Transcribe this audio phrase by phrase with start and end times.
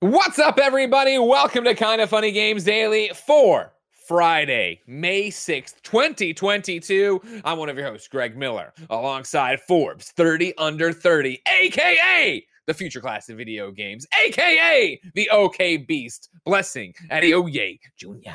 [0.00, 1.18] What's up, everybody?
[1.18, 3.72] Welcome to Kind of Funny Games Daily for
[4.06, 7.20] Friday, May 6th, 2022.
[7.44, 13.00] I'm one of your hosts, Greg Miller, alongside Forbes 30 Under 30, aka the future
[13.00, 18.30] class of video games, aka the OK Beast, Blessing Adeoye Jr.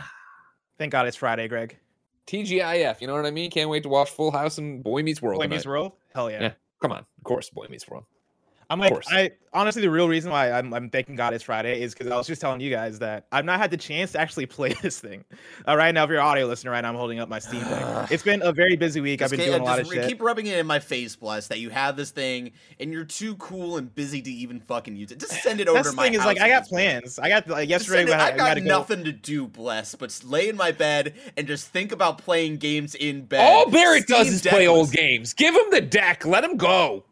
[0.78, 1.80] Thank God it's Friday, Greg.
[2.28, 3.50] TGIF, you know what I mean?
[3.50, 5.38] Can't wait to watch Full House and Boy Meets World.
[5.38, 5.56] Boy tonight.
[5.56, 5.94] Meets World?
[6.14, 6.42] Hell yeah.
[6.42, 6.54] Yeah.
[6.82, 8.04] Come on, of course, Boy Meets World.
[8.70, 8.94] I'm like.
[9.10, 12.16] I honestly, the real reason why I'm, I'm thanking God it's Friday is because I
[12.18, 15.00] was just telling you guys that I've not had the chance to actually play this
[15.00, 15.24] thing.
[15.68, 17.62] All right, now, if you're an audio listener, right now, I'm holding up my Steam
[17.62, 18.08] Deck.
[18.12, 19.22] It's been a very busy week.
[19.22, 20.10] I've been doing a uh, lot of just re- shit.
[20.10, 23.36] Keep rubbing it in my face, bless that you have this thing and you're too
[23.36, 25.20] cool and busy to even fucking use it.
[25.20, 26.82] Just send it over That's to my thing is like I got this point.
[27.04, 27.20] plans.
[27.20, 28.06] I got like yesterday.
[28.06, 28.68] send it- I, I I got gotta go.
[28.68, 32.96] nothing to do, bless, but lay in my bed and just think about playing games
[32.96, 33.40] in bed.
[33.42, 35.34] All Barrett does Steam is Deck play old games.
[35.34, 36.26] Give him the deck.
[36.26, 37.06] Let him go.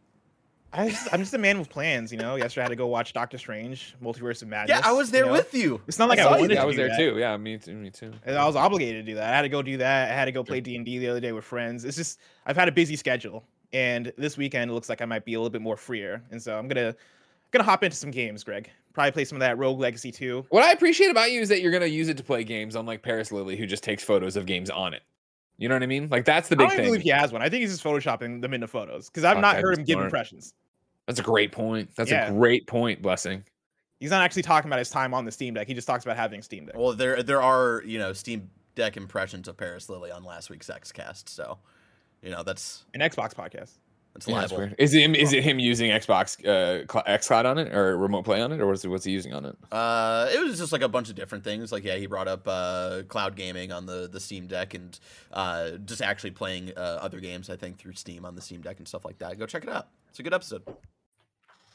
[0.74, 2.36] I just, I'm just a man with plans, you know.
[2.36, 4.80] Yesterday I had to go watch Doctor Strange, Multiverse of Madness.
[4.80, 5.34] Yeah, I was there you know?
[5.34, 5.82] with you.
[5.88, 6.56] It's not like I, saw you wanted there.
[6.58, 6.98] to I was do there that.
[6.98, 7.18] too.
[7.20, 7.74] Yeah, me too.
[7.74, 8.14] Me too.
[8.26, 9.34] And I was obligated to do that.
[9.34, 10.12] I had to go do that.
[10.12, 11.84] I had to go play D and D the other day with friends.
[11.84, 15.26] It's just I've had a busy schedule, and this weekend it looks like I might
[15.26, 16.96] be a little bit more freer, and so I'm gonna
[17.52, 18.70] gonna hop into some games, Greg.
[18.94, 20.46] Probably play some of that Rogue Legacy too.
[20.50, 23.02] What I appreciate about you is that you're gonna use it to play games, unlike
[23.04, 25.04] Parris Lilly, who just takes photos of games on it.
[25.62, 26.08] You know what I mean?
[26.10, 26.92] Like that's the I big don't even thing.
[26.94, 27.44] believe he has one.
[27.44, 29.86] I think he's just photoshopping them into photos because I've Fuck, not heard be him
[29.86, 30.56] give impressions.
[31.06, 31.92] That's a great point.
[31.96, 32.30] That's Yeah.
[32.30, 33.44] a great point, blessing.
[34.00, 35.68] He's not actually talking about his time on the Steam Deck.
[35.68, 36.76] He just talks about having Steam Deck.
[36.76, 40.68] Well, there there are, you know, Steam Deck impressions of Parris Lilly on last week's
[40.68, 41.60] Xcast, so
[42.24, 43.78] you know, that's An Xbox podcast.
[44.14, 44.66] That's Yeah, that's liable.
[44.68, 44.76] weird.
[44.78, 48.24] Is it him, is it him using Xbox uh, Cl- XCloud on it or remote
[48.26, 49.56] play on it, or what's what's he using on it?
[49.72, 51.72] Uh, it was just like a bunch of different things.
[51.72, 55.00] Like, yeah, he brought up uh, cloud gaming on the, the Steam Deck and
[55.32, 58.80] uh, just actually playing uh, other games, I think, through Steam on the Steam Deck
[58.80, 59.40] and stuff like that.
[59.40, 59.88] Go check it out.
[60.10, 60.64] It's a good episode.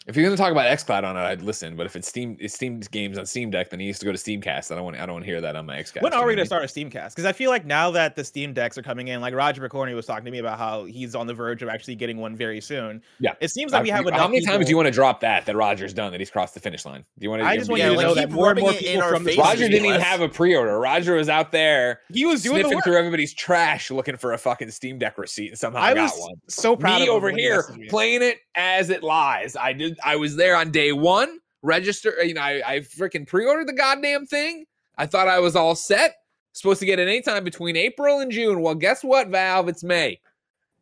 [0.06, 1.74] If you're gonna talk about XCloud on it, I'd listen.
[1.74, 4.12] But if it's Steam, it's Steam games on Steam Deck, then he needs to go
[4.12, 4.70] to Steamcast.
[4.70, 6.02] I don't want I don't want to hear that on my XCast.
[6.02, 7.10] When are we gonna start a Steamcast?
[7.10, 9.96] Because I feel like now that the Steam decks are coming in, like Roger Pokorny
[9.96, 12.60] was talking to me about how he's on the verge of actually getting one very
[12.60, 13.02] soon.
[13.18, 13.32] Yeah.
[13.40, 14.30] It seems like we have How enough.
[14.30, 16.60] many times do you want to drop that that Roger's done that he's crossed the
[16.60, 17.04] finish line?
[17.18, 17.48] Do you want to?
[17.48, 19.24] I just want you to know that more and more rubbing in people our from
[19.24, 20.78] the faces, Roger didn't even have a pre-order.
[20.78, 24.70] Roger was out there He was doing sniffing through everybody's trash looking for a fucking
[24.70, 26.34] Steam Deck receipt and somehow I got was one.
[26.48, 29.56] so proud Me of over here playing it as it lies.
[29.56, 29.95] I did.
[30.04, 31.38] I was there on day one.
[31.62, 32.22] Register.
[32.24, 34.64] You know, I, I freaking pre-ordered the goddamn thing.
[34.98, 36.14] I thought I was all set.
[36.52, 38.62] Supposed to get it anytime between April and June.
[38.62, 39.68] Well, guess what, Valve?
[39.68, 40.18] It's May.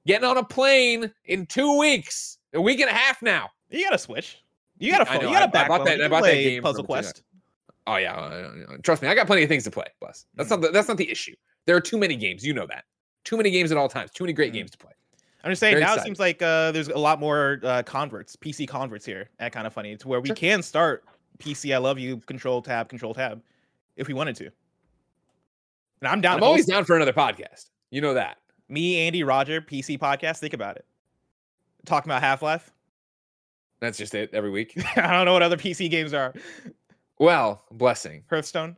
[0.07, 3.49] Getting on a plane in two weeks, a week and a half now.
[3.71, 4.39] You got to switch.
[4.79, 5.23] You got a I phone.
[5.25, 5.79] know, You got I- a I backbone.
[5.79, 7.23] bought that- I bought that game Puzzle Quest.
[7.87, 8.49] Oh yeah,
[8.83, 9.85] trust me, I got plenty of things to play.
[10.01, 11.35] Plus, that's not the, that's not the issue.
[11.67, 12.45] There are too many games.
[12.47, 12.85] You know that.
[13.25, 14.11] Too many games at all times.
[14.13, 14.57] Too many great Mhm.
[14.57, 14.93] games to play.
[15.44, 18.34] I'm just saying Very now it seems like uh, there's a lot more uh, converts,
[18.34, 20.37] PC converts here at kind of funny, to where we Sure.
[20.37, 21.05] can start
[21.38, 21.75] PC.
[21.75, 22.16] I love you.
[22.21, 23.43] Control tab, control tab,
[23.97, 24.44] if we wanted to.
[26.00, 26.38] And I'm down.
[26.38, 27.69] I'm always down for another podcast.
[27.91, 28.38] You know that.
[28.69, 30.38] Me, Andy, Roger, PC podcast.
[30.38, 30.87] Think about it.
[31.84, 32.72] Talking about Half Life.
[33.81, 34.72] That's just it every week.
[34.97, 36.32] I don't know what other PC games are.
[37.19, 38.25] Well, blessing.
[38.31, 38.76] Hearthstone.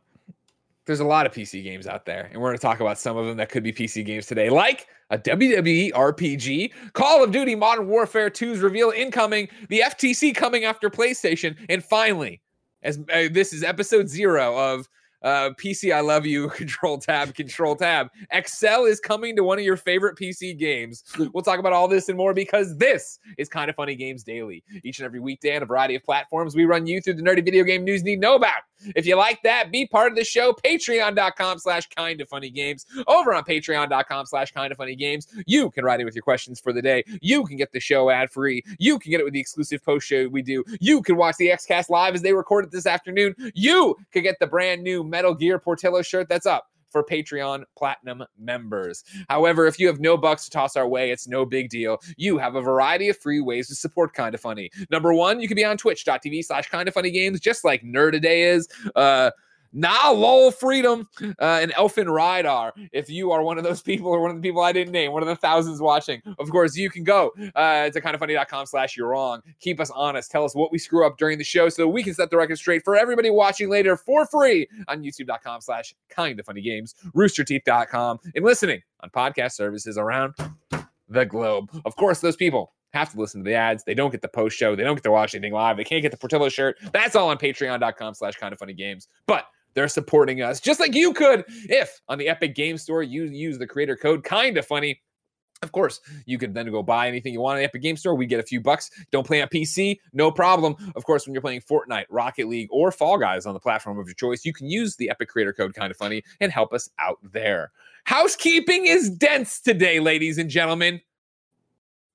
[0.87, 3.17] There's a lot of PC games out there, and we're going to talk about some
[3.17, 7.55] of them that could be PC games today, like a WWE RPG, Call of Duty
[7.55, 12.41] Modern Warfare 2's reveal incoming, the FTC coming after PlayStation, and finally,
[12.83, 14.87] as uh, this is episode zero of
[15.21, 18.09] uh, PC I Love You, Control Tab, Control Tab.
[18.31, 21.03] Excel is coming to one of your favorite PC games.
[21.33, 24.63] We'll talk about all this and more because this is Kind of Funny Games Daily.
[24.83, 27.43] Each and every weekday on a variety of platforms, we run you through the nerdy
[27.43, 28.63] video game news you need to know about.
[28.95, 30.53] If you like that, be part of the show.
[30.53, 32.85] Patreon.com slash kind of funny games.
[33.07, 36.59] Over on patreon.com slash kind of funny games, you can write in with your questions
[36.59, 37.03] for the day.
[37.21, 38.63] You can get the show ad free.
[38.77, 40.63] You can get it with the exclusive post show we do.
[40.79, 43.35] You can watch the Xcast live as they record it this afternoon.
[43.55, 48.23] You could get the brand new Metal Gear Portillo shirt that's up for Patreon Platinum
[48.37, 49.03] members.
[49.29, 51.99] However, if you have no bucks to toss our way, it's no big deal.
[52.15, 54.69] You have a variety of free ways to support Kinda Funny.
[54.89, 58.43] Number one, you can be on twitch.tv slash Kinda Funny Games, just like Nerd Today
[58.43, 58.67] is.
[58.95, 59.31] Uh,
[59.77, 62.71] Nah, lol, freedom, uh, and Elfin Rydar.
[62.91, 65.11] If you are one of those people or one of the people I didn't name,
[65.11, 69.09] one of the thousands watching, of course, you can go uh, to kindoffunny.com slash you're
[69.09, 69.41] wrong.
[69.59, 70.31] Keep us honest.
[70.31, 72.57] Tell us what we screw up during the show so we can set the record
[72.57, 78.17] straight for everybody watching later for free on youtube.com slash kind of funny games, roosterteeth.com,
[78.33, 80.33] and listening on podcast services around
[81.07, 81.69] the globe.
[81.85, 83.83] Of course, those people have to listen to the ads.
[83.83, 84.75] They don't get the post show.
[84.75, 85.77] They don't get to watch anything live.
[85.77, 86.77] They can't get the Portillo shirt.
[86.93, 89.07] That's all on patreon.com slash kind of funny games.
[89.27, 89.45] But
[89.77, 93.59] they're supporting us just like you could if on the Epic Game Store you use
[93.59, 94.99] the creator code kind of funny.
[95.61, 98.15] Of course, you can then go buy anything you want on the Epic Game Store.
[98.15, 98.89] We get a few bucks.
[99.11, 100.75] Don't play on PC, no problem.
[100.95, 104.07] Of course, when you're playing Fortnite, Rocket League, or Fall Guys on the platform of
[104.07, 106.89] your choice, you can use the Epic Creator Code kind of funny and help us
[106.97, 107.71] out there.
[108.05, 111.01] Housekeeping is dense today, ladies and gentlemen.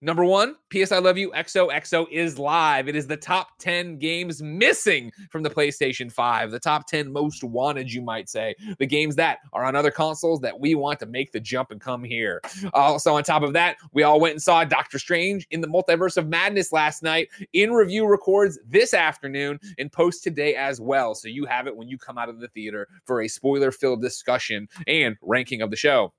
[0.04, 2.88] Number one, PS I Love You XOXO is live.
[2.88, 7.44] It is the top 10 games missing from the PlayStation 5, the top 10 most
[7.44, 8.56] wanted, you might say.
[8.80, 11.80] The games that are on other consoles that we want to make the jump and
[11.80, 12.40] come here.
[12.74, 16.16] Also, on top of that, we all went and saw Doctor Strange in the Multiverse
[16.16, 17.28] of Madness last night.
[17.52, 21.14] In review records this afternoon and post today as well.
[21.14, 24.02] So you have it when you come out of the theater for a spoiler filled
[24.02, 26.12] discussion and ranking of the show.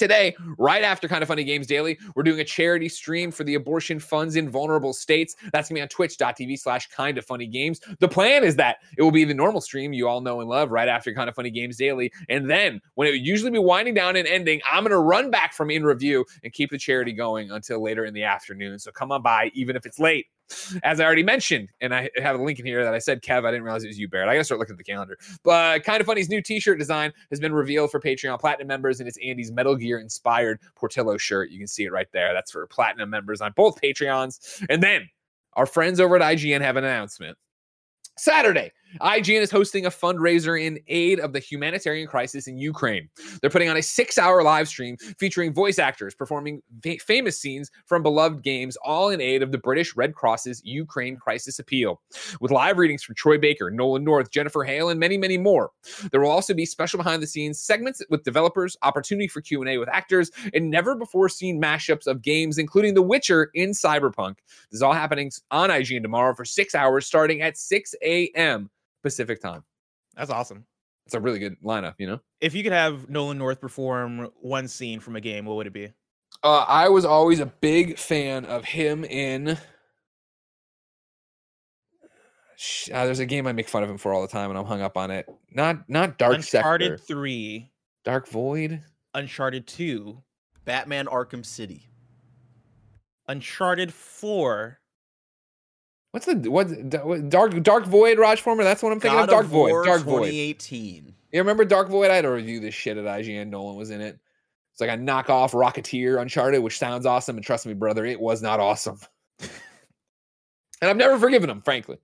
[0.00, 3.56] Today, right after Kind of Funny Games Daily, we're doing a charity stream for the
[3.56, 5.36] abortion funds in vulnerable states.
[5.52, 7.82] That's gonna be on twitch.tv slash kind of funny games.
[7.98, 10.70] The plan is that it will be the normal stream you all know and love
[10.70, 12.10] right after Kind of Funny Games Daily.
[12.30, 15.52] And then when it would usually be winding down and ending, I'm gonna run back
[15.52, 18.78] from in review and keep the charity going until later in the afternoon.
[18.78, 20.28] So come on by, even if it's late.
[20.82, 23.44] As I already mentioned, and I have a link in here that I said, Kev,
[23.44, 24.28] I didn't realize it was you, Barrett.
[24.28, 25.18] I gotta start looking at the calendar.
[25.42, 29.08] But Kind of Funny's new t-shirt design has been revealed for Patreon Platinum members, and
[29.08, 31.50] it's Andy's Metal Gear inspired Portillo shirt.
[31.50, 32.32] You can see it right there.
[32.32, 34.64] That's for Platinum members on both Patreons.
[34.68, 35.08] And then
[35.54, 37.36] our friends over at IGN have an announcement.
[38.16, 38.70] Saturday,
[39.00, 43.08] IGN is hosting a fundraiser in aid of the humanitarian crisis in Ukraine.
[43.40, 47.70] They're putting on a six hour live stream featuring voice actors performing fa- famous scenes
[47.86, 52.00] from beloved games, all in aid of the British Red Cross's Ukraine crisis appeal.
[52.40, 55.70] With live readings from Troy Baker, Nolan North, Jennifer Hale, and many, many more.
[56.10, 59.88] There will also be special behind the scenes segments with developers, opportunity for Q&A with
[59.88, 64.36] actors, and never before seen mashups of games, including The Witcher in Cyberpunk.
[64.70, 68.70] This is all happening on IGN tomorrow for six hours, starting at 6 a.m.
[69.02, 69.64] Pacific time.
[70.16, 70.66] That's awesome.
[71.06, 72.20] It's a really good lineup, you know.
[72.40, 75.72] If you could have Nolan North perform one scene from a game, what would it
[75.72, 75.92] be?
[76.42, 79.58] Uh, I was always a big fan of him in.
[82.92, 84.66] Uh, there's a game I make fun of him for all the time, and I'm
[84.66, 85.26] hung up on it.
[85.50, 87.70] Not not Dark Uncharted Sector, 3,
[88.04, 88.82] Dark Void.
[89.14, 90.22] Uncharted 2,
[90.64, 91.90] Batman Arkham City.
[93.28, 94.79] Uncharted 4.
[96.12, 98.18] What's the what Dark Dark Void?
[98.18, 98.64] Raj Former.
[98.64, 99.30] That's what I'm thinking God of.
[99.30, 99.70] Dark of Void.
[99.70, 100.26] War Dark Void.
[100.26, 101.14] 2018.
[101.32, 102.10] You remember Dark Void?
[102.10, 103.48] I had to review this shit at IGN.
[103.48, 104.18] Nolan was in it.
[104.72, 107.36] It's like a knockoff Rocketeer Uncharted, which sounds awesome.
[107.36, 108.98] And trust me, brother, it was not awesome.
[109.40, 109.50] and
[110.82, 111.98] I've never forgiven him, frankly.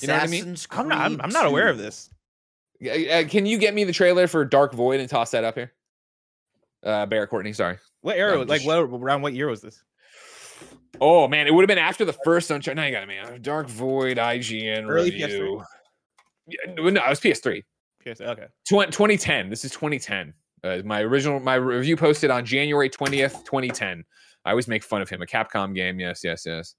[0.00, 0.40] You know what I mean?
[0.40, 2.10] Assassin's I'm not, I'm, I'm not aware of this.
[2.84, 5.72] Uh, can you get me the trailer for Dark Void and toss that up here?
[6.82, 7.78] Uh, Bear Courtney, sorry.
[8.00, 8.40] What era?
[8.40, 9.82] I'm like, just- what around what year was this?
[11.00, 12.76] Oh man, it would have been after the first Uncharted.
[12.76, 13.40] Now you got it, man.
[13.42, 15.62] Dark Void IGN Early review.
[16.46, 17.62] Yeah, no, no, it was PS3.
[18.04, 18.20] PS3.
[18.28, 18.46] okay.
[18.68, 19.48] Twen- 2010.
[19.50, 20.34] This is 2010.
[20.62, 24.04] Uh, my original my review posted on January 20th, 2010.
[24.44, 25.22] I always make fun of him.
[25.22, 25.98] A Capcom game.
[26.00, 26.74] Yes, yes, yes.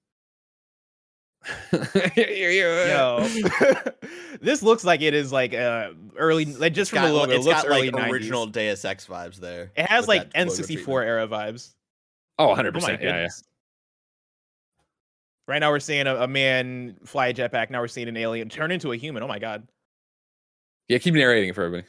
[2.16, 3.26] Yo,
[4.40, 7.32] this looks like it is like uh early, like just It's from the got, logo,
[7.32, 8.10] it it's looks got early like 90s.
[8.12, 9.72] original Deus Ex vibes there.
[9.76, 11.70] It has like N64 era vibes.
[12.38, 13.00] oh, Oh 100%.
[13.02, 13.28] yeah, yeah.
[15.52, 15.60] Goodness.
[15.60, 17.70] Right now we're seeing a, a man fly a jetpack.
[17.70, 19.22] Now we're seeing an alien turn into a human.
[19.22, 19.66] Oh my god.
[20.88, 21.86] Yeah, keep narrating it for everybody.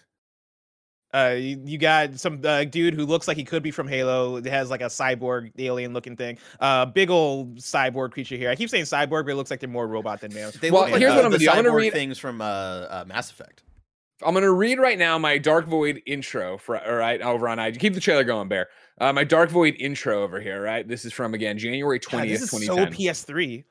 [1.14, 4.38] Uh, you, you got some uh, dude who looks like he could be from Halo.
[4.38, 6.40] It has like a cyborg alien looking thing.
[6.60, 8.50] Uh, big old cyborg creature here.
[8.50, 10.52] I keep saying cyborg, but it looks like they're more robot than man.
[10.60, 11.58] They Well, look like here's uh, what I'm the gonna do.
[11.60, 13.62] I'm gonna read- things from uh, uh, Mass Effect.
[14.26, 17.80] I'm gonna read right now my Dark Void intro for all right over on IG.
[17.80, 18.70] Keep the trailer going, Bear.
[19.00, 20.88] Uh, my Dark Void intro over here, right?
[20.88, 23.64] This is from again January God, 20th, this is so PS3.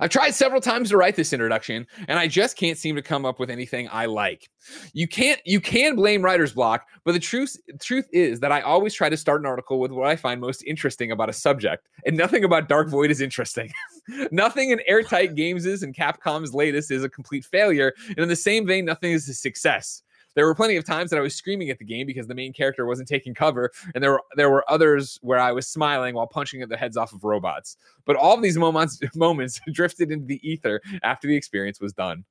[0.00, 3.24] I've tried several times to write this introduction, and I just can't seem to come
[3.24, 4.50] up with anything I like.
[4.92, 8.94] You can't you can blame writer's block, but the truth truth is that I always
[8.94, 12.16] try to start an article with what I find most interesting about a subject, and
[12.16, 13.72] nothing about Dark Void is interesting.
[14.30, 18.66] nothing in Airtight Games' and Capcom's latest is a complete failure, and in the same
[18.66, 20.02] vein, nothing is a success.
[20.34, 22.52] There were plenty of times that I was screaming at the game because the main
[22.52, 26.28] character wasn't taking cover, and there were there were others where I was smiling while
[26.28, 27.76] punching at the heads off of robots.
[28.04, 32.24] But all of these moments moments drifted into the ether after the experience was done.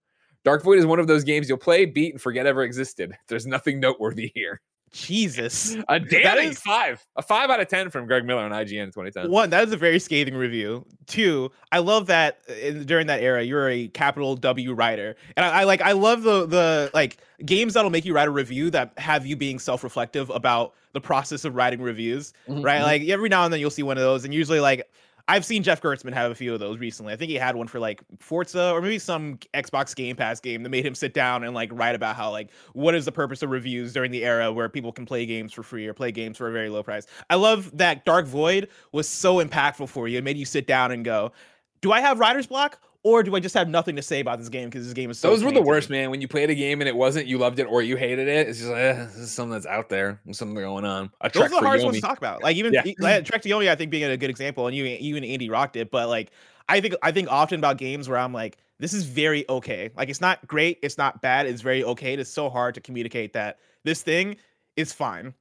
[0.46, 3.14] Dark Void is one of those games you'll play, beat, and forget ever existed.
[3.28, 4.62] There's nothing noteworthy here.
[4.92, 5.76] Jesus.
[5.90, 7.06] A That damning is- five.
[7.16, 9.30] A five out of 10 from Greg Miller on IGN in 2010.
[9.30, 10.86] One, that is a very scathing review.
[11.06, 15.62] Two, I love that in, during that era you're a capital W writer, and I,
[15.62, 18.94] I like I love the the like games that'll make you write a review that
[18.98, 22.82] have you being self reflective about the process of writing reviews, Mhm, right?
[22.82, 22.86] mhm.
[22.86, 24.90] Like every now and then you'll see one of those, and usually like
[25.30, 27.12] I've seen Jeff Gerstmann have a few of those recently.
[27.12, 30.64] I think he had one for like Forza or maybe some Xbox Game Pass game
[30.64, 33.44] that made him sit down and like write about how like what is the purpose
[33.44, 36.38] of reviews during the era where people can play games for free or play games
[36.38, 37.06] for a very low price.
[37.30, 40.18] I love that Dark Void was so impactful for you.
[40.18, 41.34] It made you sit down and go,
[41.82, 44.50] "Do I have writer's block?" Or do I just have nothing to say about this
[44.50, 46.10] game because this game is so Those were the worst, man.
[46.12, 48.48] When you played a game and it wasn't, you loved it or you hated it.
[48.50, 50.20] It's just like, eh, this is something that's out there.
[50.26, 51.12] There's something going on.
[51.22, 52.44] A Those trek are the hardest ones to talk about.
[52.44, 52.84] Like even Yeah.
[53.00, 55.50] like, Trek to Yomi, I think being a good example, and you you and Andy
[55.50, 55.90] rocked it.
[55.90, 56.32] But like
[56.68, 59.90] I think I think often about games where I'm like, this is very okay.
[59.96, 62.16] Like it's not great, it's not bad, it's very okay.
[62.16, 64.36] It's so hard to communicate that this thing
[64.76, 65.34] is fine.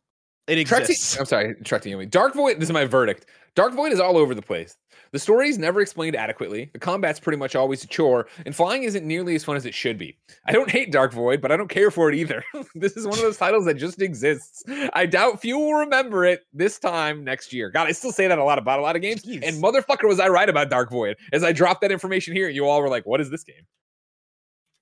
[0.47, 1.15] It Trek exists.
[1.15, 2.09] to, I'm sorry, Trek to Yomi.
[2.09, 3.27] Dark Void, this is my verdict.
[3.57, 4.77] Dark Void is all over the place.
[5.17, 6.69] The story is never explained adequately.
[6.75, 9.73] The combat's pretty much always a chore, and flying isn't nearly as fun as it
[9.73, 10.15] should be.
[10.45, 12.45] I don't hate Dark Void, but I don't care for it either.
[12.75, 14.63] this is one of those titles that just exists.
[14.93, 17.71] I doubt few will remember it this time next year.
[17.71, 19.25] God, I still say that a lot about a lot of games.
[19.25, 19.43] Jeez.
[19.43, 21.17] And motherfucker, was I right about Dark Void?
[21.33, 23.65] As I dropped that information here, you all were like, "What is this game?"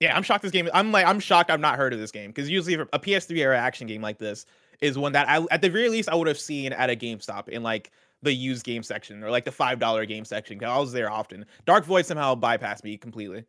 [0.01, 0.69] Yeah, I'm shocked this game.
[0.75, 3.57] I'm like, I'm shocked I've not heard of this game because usually a PS3 era
[3.57, 4.47] action game like this
[4.81, 7.49] is one that I, at the very least, I would have seen at a GameStop
[7.49, 7.93] in like
[8.25, 10.59] the used game section or like the five dollar game section.
[10.59, 11.47] 'cause I was there often.
[11.67, 13.45] Dark Void somehow bypassed me completely.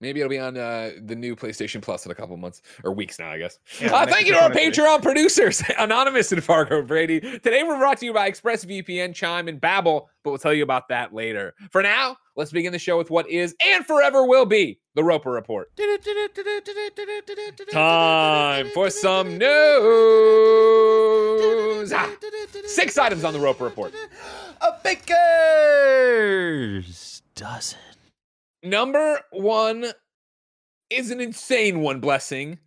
[0.00, 3.18] Maybe it'll be on uh, the new PlayStation Plus in a couple months or weeks
[3.18, 3.58] now, I guess.
[3.80, 4.50] Yeah, uh, thank you to our.
[4.50, 7.20] Patreon producers, Anonymous and Fargo Brady.
[7.20, 10.88] Today we're brought to you by ExpressVPN, Chime, and Babbel, but we'll tell you about
[10.88, 11.52] that later.
[11.70, 15.30] For now, let's begin the show with what is and forever will be the Roper
[15.30, 15.68] Report.
[17.70, 19.50] Time for some news.
[21.92, 22.10] Ah,
[22.66, 23.92] Six items on the Roper Report.
[24.62, 25.20] A baker's
[27.34, 27.78] dozen.
[28.62, 29.86] Number one
[30.90, 32.58] is an insane one, Blessing.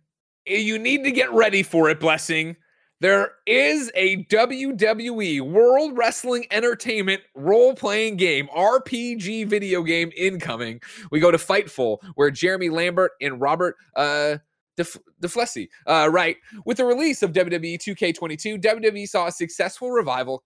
[0.46, 2.56] Eh, You need to get ready for it, Blessing.
[3.00, 10.80] There is a WWE World Wrestling Entertainment role playing game, RPG video game incoming.
[11.10, 14.38] We go to Fightful, where Jeremy Lambert and Robert uh,
[14.76, 20.42] Def- DeFelice uh, write With the release of WWE 2K22, WWE saw a successful revival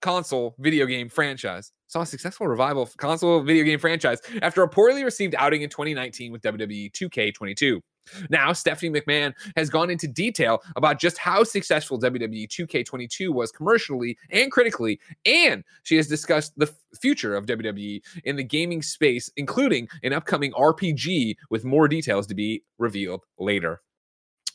[0.00, 1.72] console video game franchise.
[1.86, 5.70] Saw a successful revival f- console video game franchise after a poorly received outing in
[5.70, 7.80] 2019 with WWE 2K22.
[8.28, 14.16] Now, Stephanie McMahon has gone into detail about just how successful WWE 2K22 was commercially
[14.30, 19.88] and critically, and she has discussed the future of WWE in the gaming space, including
[20.02, 23.80] an upcoming RPG with more details to be revealed later.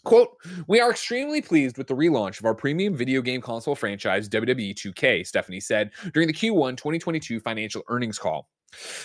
[0.05, 4.29] Quote, we are extremely pleased with the relaunch of our premium video game console franchise,
[4.29, 8.47] WWE 2K, Stephanie said during the Q1 2022 financial earnings call.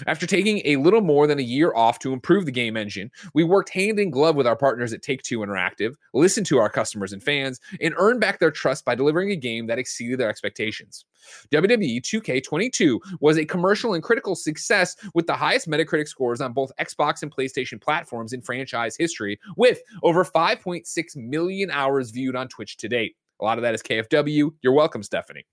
[0.07, 3.45] After taking a little more than a year off to improve the game engine, we
[3.45, 7.13] worked hand in glove with our partners at Take Two Interactive, listened to our customers
[7.13, 11.05] and fans, and earned back their trust by delivering a game that exceeded their expectations.
[11.53, 16.73] WWE 2K22 was a commercial and critical success with the highest Metacritic scores on both
[16.81, 22.77] Xbox and PlayStation platforms in franchise history, with over 5.6 million hours viewed on Twitch
[22.79, 23.17] to date.
[23.41, 24.51] A lot of that is KFW.
[24.63, 25.47] You're welcome, Stephanie.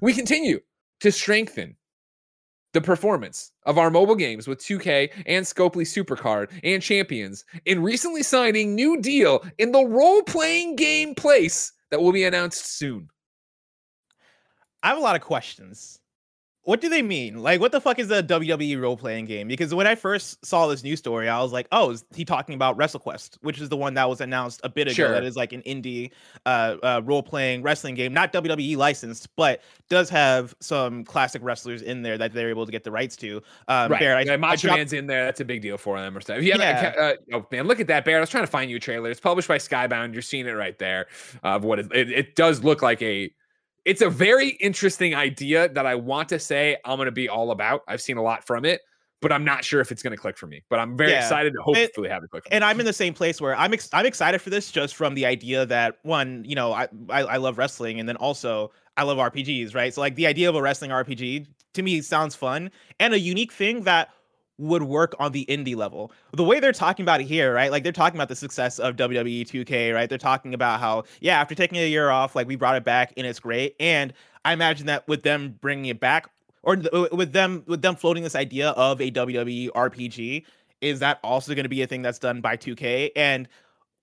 [0.00, 0.60] We continue
[1.00, 1.76] to strengthen
[2.72, 8.22] the performance of our mobile games with 2K and Scopely Supercard and Champions in recently
[8.22, 13.08] signing new deal in the role-playing game place that will be announced soon.
[14.82, 16.00] I have a lot of questions.
[16.68, 17.38] What do they mean?
[17.38, 19.48] Like, what the fuck is a WWE role playing game?
[19.48, 22.54] Because when I first saw this news story, I was like, oh, is he talking
[22.54, 25.12] about WrestleQuest, which is the one that was announced a bit ago Sure.
[25.12, 26.10] that is like an indie
[26.44, 31.80] uh, uh, role playing wrestling game, not WWE licensed, but does have some classic wrestlers
[31.80, 33.38] in there that they're able to get the rights to.
[33.68, 33.98] Um, right.
[34.00, 35.24] Barrett, I, yeah, I Macho dropped- Man's in there.
[35.24, 36.36] That's a big deal for them or stuff.
[36.36, 36.92] If Yeah.
[36.98, 38.18] uh, oh man, look at that, Bear.
[38.18, 39.10] I was trying to find you a trailer.
[39.10, 40.12] It's published by Skybound.
[40.12, 41.06] You're seeing it right there.
[41.42, 43.30] Of what it, it, it does look like a.
[43.88, 47.50] It's a very interesting idea that I want to say I'm going to be all
[47.50, 47.80] about.
[47.88, 48.82] I've seen a lot from it,
[49.22, 50.62] but I'm not sure if it's going to click for me.
[50.68, 51.18] But I'm very Yeah.
[51.20, 52.44] excited to hopefully have it click.
[52.44, 52.54] For me.
[52.54, 55.14] and I'm in the same place where I'm ex- I'm excited for this just from
[55.14, 59.04] the idea that one, you know, I, I I love wrestling, and then also I
[59.04, 59.92] love RPGs, right?
[59.94, 63.52] So like the idea of a wrestling RPG to me sounds fun and a unique
[63.52, 64.10] thing that
[64.58, 66.12] would work on the indie level.
[66.32, 67.70] The way they're talking about it here, right?
[67.70, 70.08] Like they're talking about the success of WWE 2K, right?
[70.08, 73.12] They're talking about how yeah, after taking a year off, like we brought it back
[73.16, 73.76] and it's great.
[73.78, 74.12] And
[74.44, 76.28] I imagine that with them bringing it back
[76.62, 80.44] or th- with them with them floating this idea of a WWE RPG,
[80.80, 83.10] is that also going to be a thing that's done by 2K?
[83.14, 83.48] And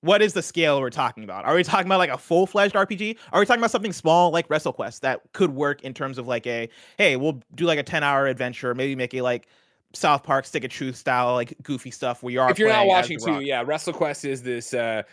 [0.01, 1.45] what is the scale we're talking about?
[1.45, 3.17] Are we talking about like a full fledged RPG?
[3.33, 6.45] Are we talking about something small like WrestleQuest that could work in terms of like
[6.47, 9.47] a hey, we'll do like a 10 hour adventure, maybe make a like
[9.95, 12.51] South Park Stick of Truth style, like goofy stuff where you are.
[12.51, 15.03] If you're not watching too, yeah, WrestleQuest is this uh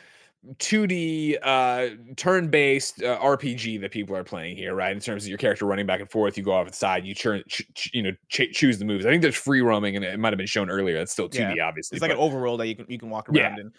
[0.58, 4.92] 2D uh turn-based uh, RPG that people are playing here, right?
[4.92, 7.14] In terms of your character running back and forth, you go off the side, you
[7.14, 9.06] turn, ch- ch- you know, ch- choose the moves.
[9.06, 10.96] I think there's free roaming, and it might have been shown earlier.
[10.96, 11.96] It's still 2D, obviously.
[11.96, 13.60] It's like but- an overworld that you can you can walk around Yeah.
[13.60, 13.72] in.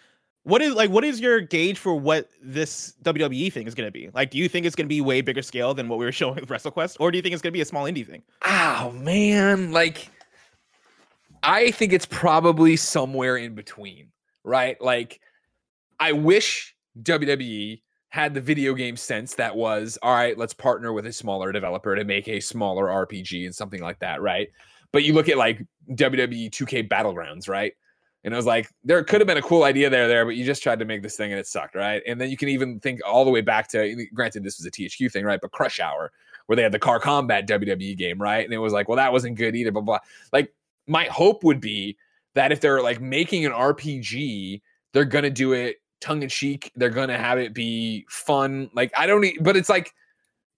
[0.44, 3.90] What is like what is your gauge for what this WWE thing is going to
[3.92, 4.10] be?
[4.12, 6.12] Like, do you think it's going to be way bigger scale than what we were
[6.20, 8.22] showing with WrestleQuest, or do you think it's going to be a small indie thing?
[8.46, 10.08] oh man like
[11.44, 14.08] i think it's probably somewhere in between
[14.44, 14.80] right?
[14.80, 15.20] Like
[16.00, 21.06] i wish wwe had the video game sense that was all right let's partner with
[21.06, 24.48] a smaller developer to make a smaller rpg and something like that right?
[24.92, 27.72] But you look at like wwe 2k battlegrounds right?
[28.22, 30.44] And it was like there could have been a cool idea there there but you
[30.44, 32.02] just tried to make this thing and it sucked right?
[32.06, 34.70] And then you can even think all the way back to granted this was a
[34.70, 35.40] THQ thing right?
[35.40, 36.12] But crush hour
[36.46, 38.44] where they had the car combat WWE game, right?
[38.44, 39.98] And it was like, well, that wasn't good either, blah, blah.
[40.30, 40.52] Like,
[40.86, 41.96] my hope would be
[42.34, 44.60] that if they're like making an RPG,
[44.92, 46.70] they're gonna do it tongue in cheek.
[46.76, 48.70] They're gonna have it be fun.
[48.74, 49.92] Like, I don't, e- but it's like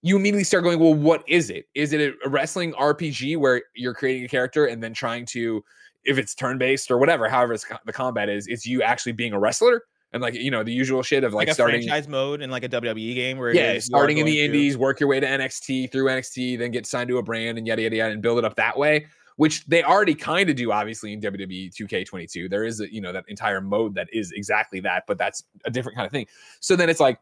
[0.01, 1.67] you immediately start going, well, what is it?
[1.73, 5.63] Is it a wrestling RPG where you're creating a character and then trying to,
[6.05, 9.33] if it's turn based or whatever, however it's, the combat is, it's you actually being
[9.33, 12.41] a wrestler and like you know the usual shit of like, Like, starting franchise mode
[12.41, 15.09] in like a WWE game where yeah, is starting in the to- indies, work your
[15.09, 18.13] way to NXT through NXT, then get signed to a brand and yada yada yada,
[18.13, 19.05] and build it up that way.
[19.37, 22.49] Which they already kind of do, obviously in WWE 2K22.
[22.49, 25.69] There is, a, you know, that entire mode that is exactly that, but that's a
[25.69, 26.25] different kind of thing.
[26.59, 27.19] So then it's like,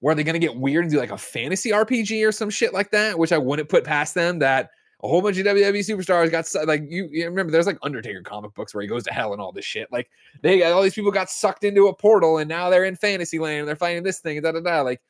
[0.00, 2.72] were they going to get weird and do like a fantasy RPG or some shit
[2.72, 3.18] like that?
[3.18, 4.38] Which I wouldn't put past them.
[4.38, 4.70] That
[5.02, 8.54] a whole bunch of WWE superstars got like you, you remember there's like Undertaker comic
[8.54, 9.90] books where he goes to hell and all this shit.
[9.92, 10.10] Like
[10.42, 13.60] they all these people got sucked into a portal and now they're in fantasy land
[13.60, 14.82] and they're fighting this thing and da da da.
[14.82, 15.00] Like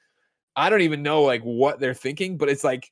[0.56, 2.90] I don't even know like what they're thinking, but it's like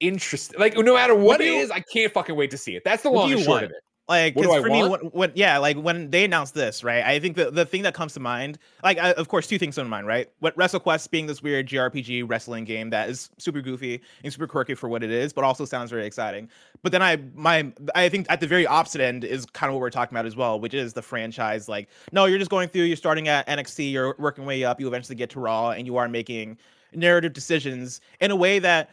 [0.00, 0.58] interesting.
[0.58, 2.84] Like no matter what, What it you- is, I can't fucking wait to see it.
[2.84, 3.64] That's the long and short want?
[3.66, 3.76] of it.
[4.08, 5.02] Like, What do 'cause I for me, want?
[5.04, 7.04] when, when yeah, like when they announced this, right?
[7.04, 9.76] I think the the thing that comes to mind, like, I, of course, two things
[9.76, 10.28] come to mind, right?
[10.40, 14.74] What WrestleQuest being this weird JRPG wrestling game that is super goofy and super quirky
[14.74, 16.48] for what it is, but also sounds very exciting.
[16.82, 19.80] But then I my I think at the very opposite end is kind of what
[19.80, 21.68] we're talking about as well, which is the franchise.
[21.68, 24.88] Like, no, you're just going through, you're starting at NXT, you're working way up, you
[24.88, 26.58] eventually get to Raw, and you are making
[26.92, 28.90] narrative decisions in a way that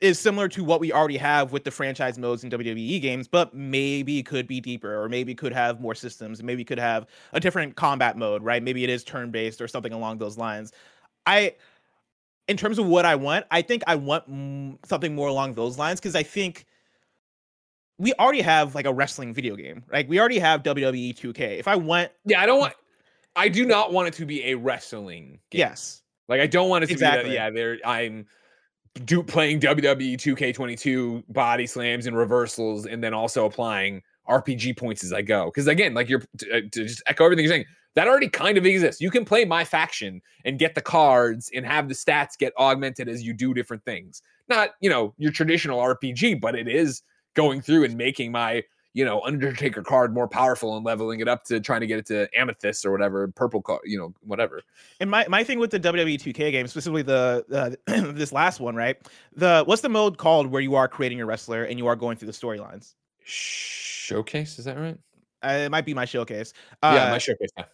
[0.00, 3.54] is similar to what we already have with the franchise modes in WWE games, but
[3.54, 7.76] maybe could be deeper, or maybe could have more systems, maybe could have a different
[7.76, 8.62] combat mode, right?
[8.62, 10.72] Maybe it is turn based or something along those lines.
[11.24, 11.54] I,
[12.46, 15.98] in terms of what I want, I think I want something more along those lines
[15.98, 16.66] because I think
[17.98, 21.58] we already have like a wrestling video game, like we already have WWE 2K.
[21.58, 22.74] If I want, Yeah, I don't want.
[23.34, 25.58] I do not want it to be a wrestling game.
[25.60, 27.30] yes, Like I don't want it to Exactly.
[27.30, 27.44] be that.
[27.44, 27.78] Yeah, there.
[27.84, 28.26] I'm
[29.04, 35.12] do playing WWE 2K22 body slams and reversals, and then also applying RPG points as
[35.12, 35.46] I go.
[35.46, 38.58] Because again, like you're to, uh, to just echo everything you're saying, that already kind
[38.58, 39.00] of exists.
[39.00, 43.08] You can play my faction and get the cards and have the stats get augmented
[43.08, 44.22] as you do different things.
[44.48, 47.02] Not you know your traditional RPG, but it is
[47.34, 48.62] going through and making my
[48.96, 52.06] you know Undertaker card more powerful and leveling it up to trying to get it
[52.06, 54.62] to amethyst or whatever purple card, you know whatever.
[55.00, 57.44] And my, my thing with the WWE 2K game, specifically the
[57.88, 58.96] uh, this last one, right?
[59.34, 62.16] The what's the mode called where you are creating a wrestler and you are going
[62.16, 62.94] through the storylines?
[63.24, 64.98] Showcase is that right?
[65.42, 66.52] Uh, it might be my showcase.
[66.82, 67.50] Uh, yeah, my showcase.
[67.56, 67.64] Yeah.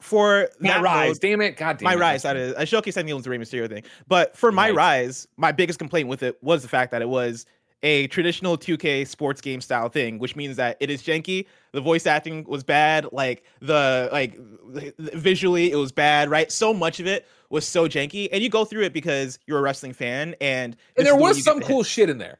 [0.00, 1.98] for My that rise, mode- damn it, god damn my it.
[1.98, 2.22] rise.
[2.22, 2.96] That a showcase.
[2.96, 3.82] I think it was the Rey Mysterio thing.
[4.06, 4.76] But for my Right.
[5.02, 7.44] rise, my biggest complaint with it was the fact that it was
[7.82, 11.46] a traditional 2K sports game style thing, which means that it is janky.
[11.72, 13.06] The voice acting was bad.
[13.12, 14.36] Like the like
[14.72, 16.30] the- the- visually, it was bad.
[16.30, 16.50] Right.
[16.52, 19.62] So much of it was so janky, and you go through it because you're a
[19.62, 21.66] wrestling fan, and And there was get some hit.
[21.68, 22.38] cool shit in there.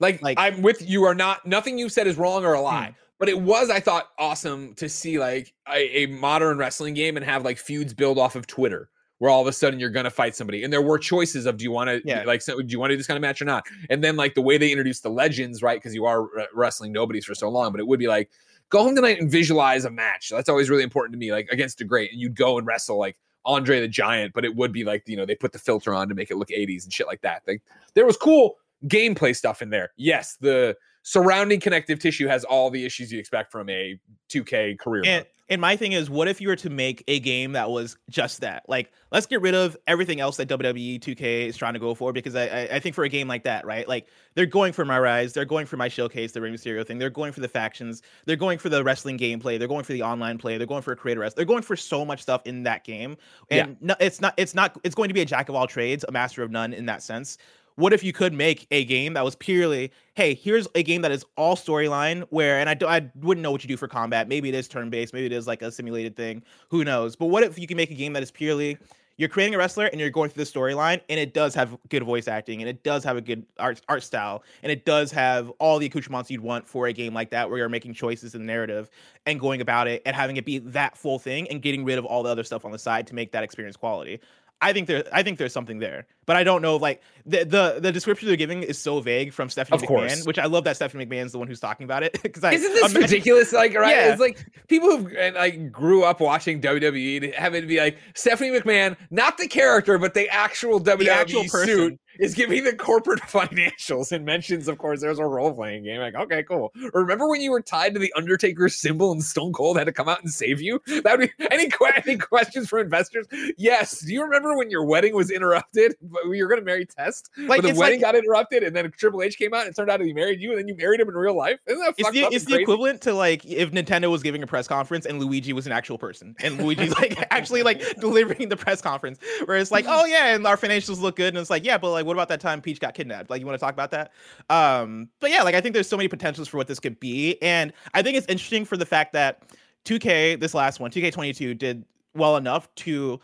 [0.00, 1.04] Like, Like- I'm with you.
[1.04, 2.64] Are not nothing you said is wrong or a hmm.
[2.64, 2.94] lie.
[3.18, 7.24] But it was, I thought, awesome to see like a, a modern wrestling game and
[7.24, 10.34] have like feuds build off of Twitter, where all of a sudden you're gonna fight
[10.36, 12.22] somebody, and there were choices of do you want to Yeah.
[12.24, 13.64] like so, do you want to do this kind of match or not?
[13.90, 15.78] And then like the way they introduced the legends, right?
[15.78, 18.30] Because you are wrestling nobodies for so long, but it would be like
[18.68, 20.28] go home tonight and visualize a match.
[20.30, 22.98] That's always really important to me, like against a great, and you'd go and wrestle
[22.98, 25.94] like Andre the Giant, but it would be like you know they put the filter
[25.94, 27.42] on to make it look 80s and shit like that.
[27.46, 27.62] Like
[27.94, 29.92] there was cool gameplay stuff in there.
[29.96, 30.76] Yes, the
[31.06, 33.96] surrounding connective tissue has all the issues you expect from a
[34.28, 35.04] 2K career.
[35.06, 35.26] And, mode.
[35.48, 38.40] and my thing is, what if you were to make a game that was just
[38.40, 38.64] that?
[38.68, 42.12] Like, let's get rid of everything else that WWE 2K is trying to go for
[42.12, 43.86] because I I, I think for a game like that, right?
[43.86, 46.98] Like they're going for my rise, they're going for my showcase, the Rey Mysterio thing,
[46.98, 50.02] they're going for the factions, they're going for the wrestling gameplay, they're going for the
[50.02, 52.64] online play, they're going for a creator rest, they're going for so much stuff in
[52.64, 53.16] that game.
[53.52, 53.74] And yeah.
[53.80, 56.10] no, it's not it's not it's going to be a jack of all trades, a
[56.10, 57.38] master of none in that sense
[57.76, 61.12] what if you could make a game that was purely hey here's a game that
[61.12, 64.28] is all storyline where and I, do, I wouldn't know what you do for combat.
[64.28, 66.42] Maybe it is turn based maybe it is like a simulated thing.
[66.70, 67.16] Who knows?
[67.16, 68.78] But what if you can make a game that is purely
[69.18, 72.02] you're creating a wrestler and you're going through the storyline and it does have good
[72.02, 75.50] voice acting and it does have a good art art style and it does have
[75.58, 78.42] all the accoutrements you'd want for a game like that where you're making choices in
[78.42, 78.90] the narrative
[79.24, 82.04] and going about it and having it be that full thing and getting rid of
[82.04, 84.20] all the other stuff on the side to make that experience quality
[84.60, 86.06] I think there I think there's something there.
[86.24, 89.50] But I don't know like the the, the description they're giving is so vague from
[89.50, 90.26] Stephanie of McMahon, course.
[90.26, 92.18] which I love that Stephanie McMahon's the one who's talking about it.
[92.26, 93.52] Because Isn't this imagine, ridiculous?
[93.52, 93.94] Like right?
[93.94, 94.12] Yeah.
[94.12, 98.96] It's like people who like grew up watching WWE having to be like Stephanie McMahon,
[99.10, 104.12] not the character, but the actual WWE the actual suit is giving the corporate financials
[104.12, 106.00] and mentions, of course, there's a role playing game.
[106.00, 106.72] Like, okay, cool.
[106.92, 110.08] Remember when you were tied to the Undertaker symbol and Stone Cold had to come
[110.08, 110.82] out and save you?
[111.06, 111.70] That would be any,
[112.06, 113.26] any questions for investors?
[113.56, 114.00] Yes.
[114.00, 115.94] Do you remember when your wedding was interrupted?
[116.02, 117.30] But you're going to marry Test?
[117.36, 119.90] Like, the wedding like, got interrupted and then Triple H came out and it turned
[119.90, 121.60] out he married you and then you married him in real life.
[121.66, 124.66] Isn't that it's the, it's the equivalent to like if Nintendo was giving a press
[124.66, 128.80] conference and Luigi was an actual person and Luigi's like actually like delivering the press
[128.80, 131.34] conference where it's like, oh yeah, and our financials look good.
[131.34, 133.30] And it's like, yeah, but like, what about that time Peach got kidnapped?
[133.30, 134.12] Like, you want to talk about that?
[134.48, 137.40] Um, but yeah, like I think there's so many potentials for what this could be,
[137.42, 139.42] and I think it's interesting for the fact that
[139.84, 143.20] 2K, this last one, 2K22, did well enough to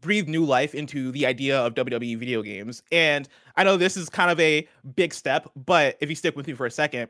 [0.00, 2.82] breathe new life into the idea of WWE video games.
[2.90, 6.46] And I know this is kind of a big step, but if you stick with
[6.46, 7.08] me for a second,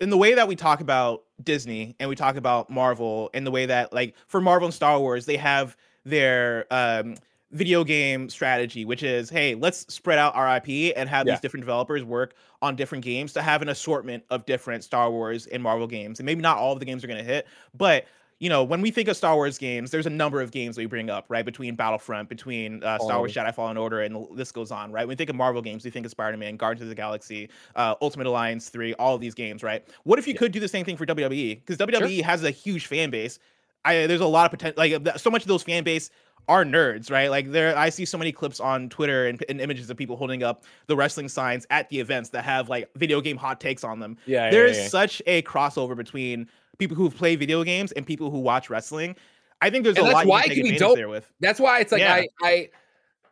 [0.00, 3.50] in the way that we talk about Disney and we talk about Marvel, and the
[3.50, 7.16] way that like for Marvel and Star Wars, they have their um
[7.50, 11.32] video game strategy, which is, hey, let's spread out our IP and have yeah.
[11.32, 15.46] these different developers work on different games to have an assortment of different Star Wars
[15.46, 16.20] and Marvel games.
[16.20, 18.06] And maybe not all of the games are going to hit, but
[18.40, 20.86] you know, when we think of Star Wars games, there's a number of games we
[20.86, 21.44] bring up, right?
[21.44, 23.18] Between Battlefront, between uh, Star oh.
[23.20, 25.02] Wars Jedi Fallen Order, and this goes on, right?
[25.02, 27.48] When we think of Marvel games, we think of Spider Man, Guardians of the Galaxy,
[27.74, 29.84] uh, Ultimate Alliance 3, all of these games, right?
[30.04, 30.38] What if you yeah.
[30.38, 31.60] could do the same thing for WWE?
[31.66, 32.24] Because WWE sure.
[32.24, 33.40] has a huge fan base.
[33.84, 36.10] I, there's a lot of potential, like so much of those fan base
[36.48, 37.30] are nerds, right?
[37.30, 40.42] Like there, I see so many clips on Twitter and, and, images of people holding
[40.42, 44.00] up the wrestling signs at the events that have like video game hot takes on
[44.00, 44.16] them.
[44.26, 44.88] Yeah, there's yeah, yeah.
[44.88, 46.48] such a crossover between
[46.78, 49.16] people who play video games and people who watch wrestling.
[49.60, 50.96] I think there's and a lot why you can, be dope.
[50.96, 51.30] there with.
[51.40, 52.14] That's why it's like yeah.
[52.14, 52.68] I, I,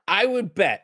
[0.09, 0.83] I would bet.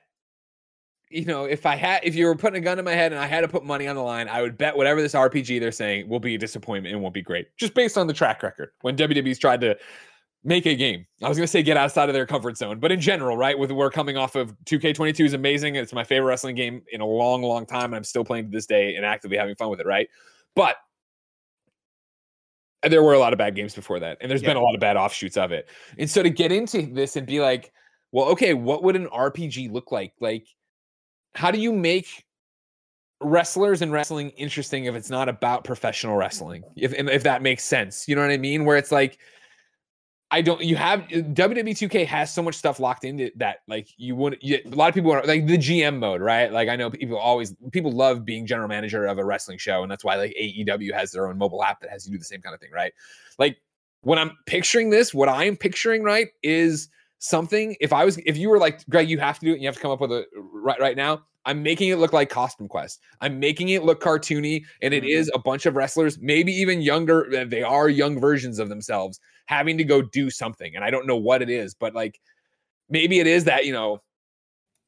[1.11, 3.21] You know, if I had, if you were putting a gun in my head and
[3.21, 5.71] I had to put money on the line, I would bet whatever this RPG they're
[5.71, 8.71] saying will be a disappointment and won't be great, just based on the track record.
[8.81, 9.77] When WWE's tried to
[10.44, 11.07] make a game.
[11.22, 13.57] I was going to say get outside of their comfort zone, but in general, right?
[13.59, 15.76] With we're coming off of 2K22 is amazing.
[15.76, 18.50] It's my favorite wrestling game in a long, long time, and I'm still playing to
[18.50, 20.09] this day and actively having fun with it, right?
[20.57, 20.76] But
[22.83, 24.48] there were a lot of bad games before that, and there's yeah.
[24.48, 25.68] been a lot of bad offshoots of it.
[25.98, 27.72] And so to get into this and be like,
[28.11, 30.12] well, okay, what would an RPG look like?
[30.20, 30.46] Like,
[31.35, 32.24] how do you make
[33.20, 36.64] wrestlers and wrestling interesting if it's not about professional wrestling?
[36.76, 38.64] If if that makes sense, you know what I mean?
[38.64, 39.18] Where it's like
[40.33, 40.62] I don't.
[40.62, 43.59] You have WWE 2K has so much stuff locked into that.
[43.68, 44.38] Like you would.
[44.40, 46.51] You, a lot of people are like the GM mode, right?
[46.51, 49.92] Like I know people always people love being general manager of a wrestling show, and
[49.92, 52.40] that's why like AEW has their own mobile app that has you do the same
[52.40, 52.95] kind of thing, right?
[53.38, 53.59] Like
[54.01, 56.88] when I'm picturing this, what I'm picturing right is
[57.23, 57.77] something.
[57.81, 59.61] If I was, if you were like Greg, you have to do it.
[59.61, 61.23] you have to come up with a right right now.
[61.45, 63.01] I'm making it look like Costume Quest.
[63.21, 65.19] I'm making it look cartoony, and it mm-hmm.
[65.19, 67.47] is a bunch of wrestlers, maybe even younger.
[67.47, 70.75] They are young versions of themselves having to go do something.
[70.77, 72.21] And I don't know what it is, but like
[72.89, 74.03] maybe it is that, you know,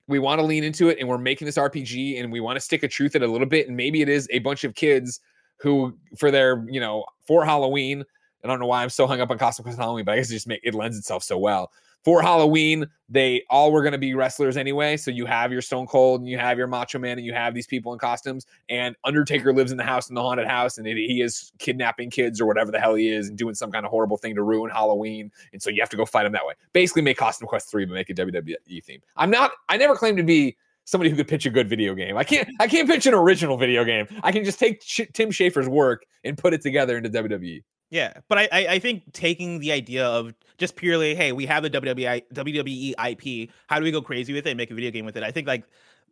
[0.07, 2.61] we want to lean into it and we're making this RPG and we want to
[2.61, 3.69] stick a truth in a little bit.
[3.69, 5.21] And maybe it is a bunch of kids
[5.59, 8.05] who, for their, you know, for Halloween,
[8.45, 10.31] I don't know why I'm so hung up on Costume Quest Halloween, but I guess
[10.31, 11.71] it just make it lends itself so well
[12.05, 14.97] for Halloween, they all were going to be wrestlers anyway.
[14.97, 17.55] So you have your Stone Cold and you have your Macho Man and you have
[17.55, 18.47] these people in costumes.
[18.69, 22.11] And Undertaker lives in the house in the haunted house and it, he is kidnapping
[22.11, 24.43] kids or whatever the hell he is and doing some kind of horrible thing to
[24.43, 25.33] ruin Halloween.
[25.53, 26.55] And so you have to go fight him that way.
[26.75, 29.01] Basically, make Costume Quest 3, but make a WWE theme.
[29.17, 32.19] I'm not, I never claimed to be somebody who could pitch a good video game.
[32.19, 34.07] I can't, I can't pitch an original video game.
[34.23, 37.63] I can just take Tim Schafer's work and put it together into WWE.
[37.95, 41.71] Yeah, but I, I think taking the idea of just purely, hey, we have the
[41.71, 43.51] WWE WWE IP.
[43.69, 45.23] How do we go crazy with it and make a video game with it?
[45.23, 45.63] I think like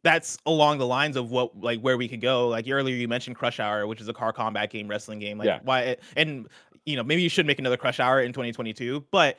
[0.05, 2.47] that's along the lines of what like where we could go.
[2.47, 5.39] Like earlier you mentioned Crush Hour, which is a car combat game, wrestling game.
[5.39, 5.59] Like Yeah.
[5.65, 6.47] why and
[6.87, 9.39] you know, maybe you should make another Crush Hour in 2022, but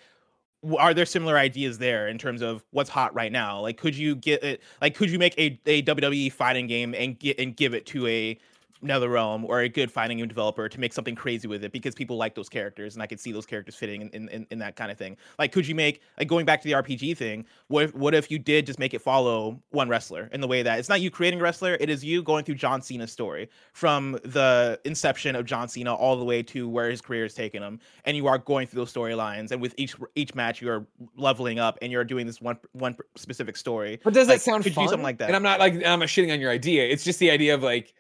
[0.78, 3.62] are there similar ideas there in terms of what's hot right now?
[3.62, 7.18] Like could you get it like could you make a, a WWE fighting game and
[7.18, 8.38] get and give it to a
[8.84, 12.18] NetherRealm or a good fighting game developer to make something crazy with it because people
[12.18, 14.92] like those characters and I could see those characters fitting in, in, in, that kind
[14.92, 15.18] of thing.
[15.40, 18.30] Like could you make like going back to the RPG thing, what if what if
[18.30, 21.10] you did just make it follow one wrestler in the way that it's not you
[21.10, 25.46] creating a wrestler, it is you going through John Cena's story from the inception of
[25.46, 27.80] John Cena all the way to where his career has taken him.
[28.06, 31.60] And you are going through those storylines and with each each match you are leveling
[31.60, 34.00] up and you're doing this one one specific story.
[34.04, 34.86] But does Like, that sound could you fun?
[34.86, 35.28] do something like that?
[35.28, 36.84] And I'm not like I'm not shitting on your idea.
[36.86, 37.94] It's just the idea of like,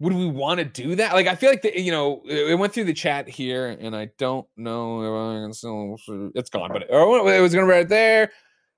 [0.00, 1.12] would we want to do that?
[1.14, 3.94] Like, I feel like the, you know, it it went through the chat here, and
[3.94, 5.02] I don't know.
[5.02, 5.96] if I can still-
[6.34, 8.30] It's gone, but oh, it was gonna be right there.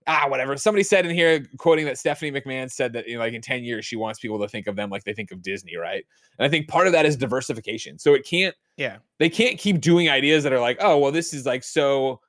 [0.08, 0.56] Ah, whatever.
[0.56, 3.64] Somebody said in here, quoting that Stephanie McMahon said that, you know, like in 10
[3.64, 6.04] years, she wants people to think of them like they think of Disney, right?
[6.38, 7.98] And I think part of that is diversification.
[7.98, 8.98] So it can't Yeah.
[9.18, 12.20] they can't keep doing ideas that are like, oh, well, this is like so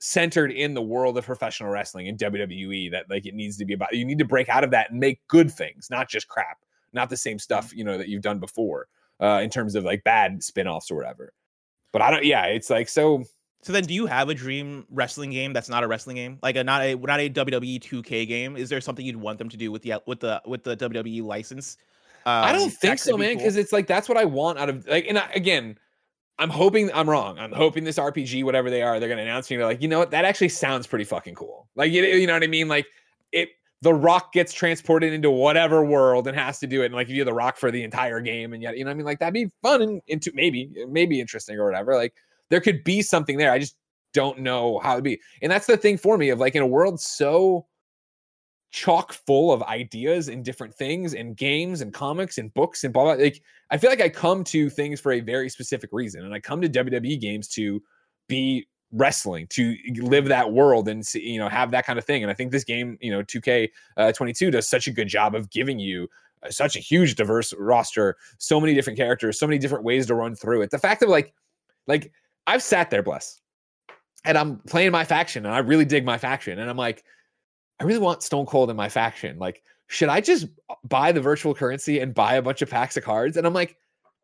[0.00, 3.74] centered in the world of professional wrestling in WWE that like it needs to be
[3.74, 3.92] about.
[3.94, 6.58] You need to break out of that and make good things, not just crap,
[6.92, 8.86] not the same stuff you know that you've done before
[9.20, 11.32] uh, in terms of like bad spin-offs or whatever.
[11.92, 12.24] But I don't.
[12.24, 13.24] Yeah, it's like so.
[13.62, 16.56] So then, do you have a dream wrestling game that's not a wrestling game, like
[16.56, 18.56] a not a not a WWE 2K game?
[18.56, 21.22] Is there something you'd want them to do with the with the with the WWE
[21.22, 21.76] license?
[22.24, 23.30] I Um, don't think so, man.
[23.30, 23.38] cool?
[23.38, 25.06] Because it's like that's what I want out of like.
[25.08, 25.76] And I, again,
[26.38, 27.38] I'm hoping I'm wrong.
[27.38, 29.56] I'm hoping this RPG, whatever they are, they're gonna announce me.
[29.56, 30.10] They're like, you know what?
[30.12, 31.68] That actually sounds pretty fucking cool.
[31.76, 32.68] Like, you, you know what I mean?
[32.68, 32.86] Like.
[33.82, 37.10] The Rock gets transported into whatever world and has to do it, and like if
[37.10, 39.06] you do the Rock for the entire game, and yet you know I mean?
[39.06, 41.94] Like that'd be fun and into maybe maybe interesting or whatever.
[41.94, 42.14] Like
[42.50, 43.52] there could be something there.
[43.52, 43.76] I just
[44.12, 46.66] don't know how it'd be, and that's the thing for me of like in a
[46.66, 47.66] world so
[48.70, 53.02] chock full of ideas and different things and games and comics and books and blah,
[53.02, 56.32] blah like I feel like I come to things for a very specific reason and
[56.32, 57.82] I come to WWE games to
[58.28, 62.22] be wrestling to live that world and see, you know have that kind of thing
[62.22, 65.34] and I think this game you know 2K uh, 22 does such a good job
[65.34, 66.08] of giving you
[66.42, 70.14] uh, such a huge diverse roster so many different characters so many different ways to
[70.14, 71.32] run through it the fact of like
[71.86, 72.12] like
[72.46, 73.40] I've sat there bless
[74.24, 77.04] and I'm playing my faction and I really dig my faction and I'm like
[77.80, 79.38] I really want Stone Cold in my faction.
[79.38, 80.46] Like, should I just
[80.84, 83.36] buy the virtual currency and buy a bunch of packs of cards?
[83.36, 83.76] And I'm like,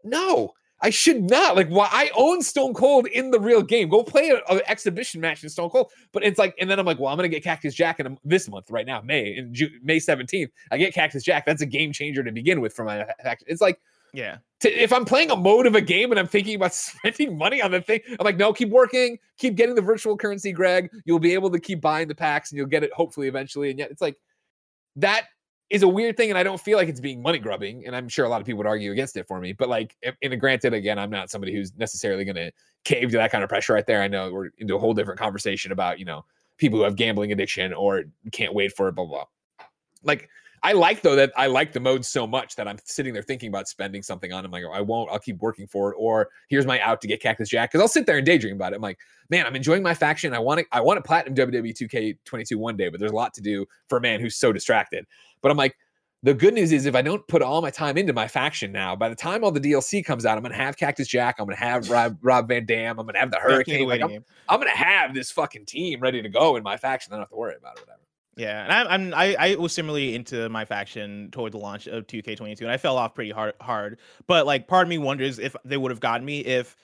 [0.05, 0.53] no,
[0.83, 1.57] I should not.
[1.57, 3.89] Like, why I own Stone Cold in the real game.
[3.89, 5.91] Go play an exhibition match in Stone Cold.
[6.13, 8.17] But it's like, and then I'm like, well, I'm gonna get Cactus Jack in a,
[8.25, 10.51] this month right now, May in Ju- May 17th.
[10.71, 11.47] I get Cactus Jack.
[11.47, 13.47] That's a game changer to begin with for my faction.
[13.49, 13.81] It's like
[14.17, 17.37] yeah, to, if I'm playing a mode of a game and I'm thinking about spending
[17.37, 20.91] money on the thing, I'm like, no, keep working, keep getting the virtual currency, Greg.
[21.05, 23.69] You'll be able to keep buying the packs and you'll get it hopefully eventually.
[23.71, 24.17] And yet it's like
[24.97, 25.27] that
[25.71, 26.31] is a weird thing.
[26.31, 27.87] And I don't feel like it's being money grubbing.
[27.87, 29.53] And I'm sure a lot of people would argue against it for me.
[29.53, 32.53] But like, and granted, again, I'm not somebody who's necessarily going to
[32.85, 34.03] cave to that kind of pressure right there.
[34.03, 36.25] I know we're into a whole different conversation about, you know,
[36.57, 39.25] people who have gambling addiction or can't wait for it, blah, blah,
[39.59, 39.67] blah.
[40.03, 40.29] Like,
[40.63, 43.49] I like though that I like the mode so much that I'm sitting there thinking
[43.49, 44.45] about spending something on.
[44.45, 44.47] it.
[44.47, 45.11] I'm like, I won't.
[45.11, 45.97] I'll keep working for it.
[45.99, 48.73] Or here's my out to get Cactus Jack because I'll sit there and daydream about
[48.73, 48.77] it.
[48.77, 48.99] I'm like,
[49.31, 50.33] man, I'm enjoying my faction.
[50.35, 50.67] I want to.
[50.73, 53.99] I want to platinum WWE 2K22 one day, but there's a lot to do for
[53.99, 55.07] a man who's so distracted.
[55.43, 55.77] But I'm like,
[56.23, 58.97] the good news is if I don't put all my time into my faction now,
[58.97, 61.37] by the time all the DLC comes out, I'm gonna have Cactus Jack.
[61.39, 62.99] I'm gonna have Rob, Rob Van Dam.
[62.99, 63.87] I'm gonna have the Hurricane.
[63.87, 64.25] Like, I'm.
[64.49, 67.13] I'm gonna have this fucking team ready to go in my faction.
[67.13, 67.83] I don't have to worry about it.
[67.83, 68.01] Whatever.
[68.37, 72.07] Yeah, and I, I'm I, I was similarly into my faction toward the launch of
[72.07, 73.55] 2K22, and I fell off pretty hard.
[73.63, 76.77] Hard, but like part of me wonders if they would have gotten me if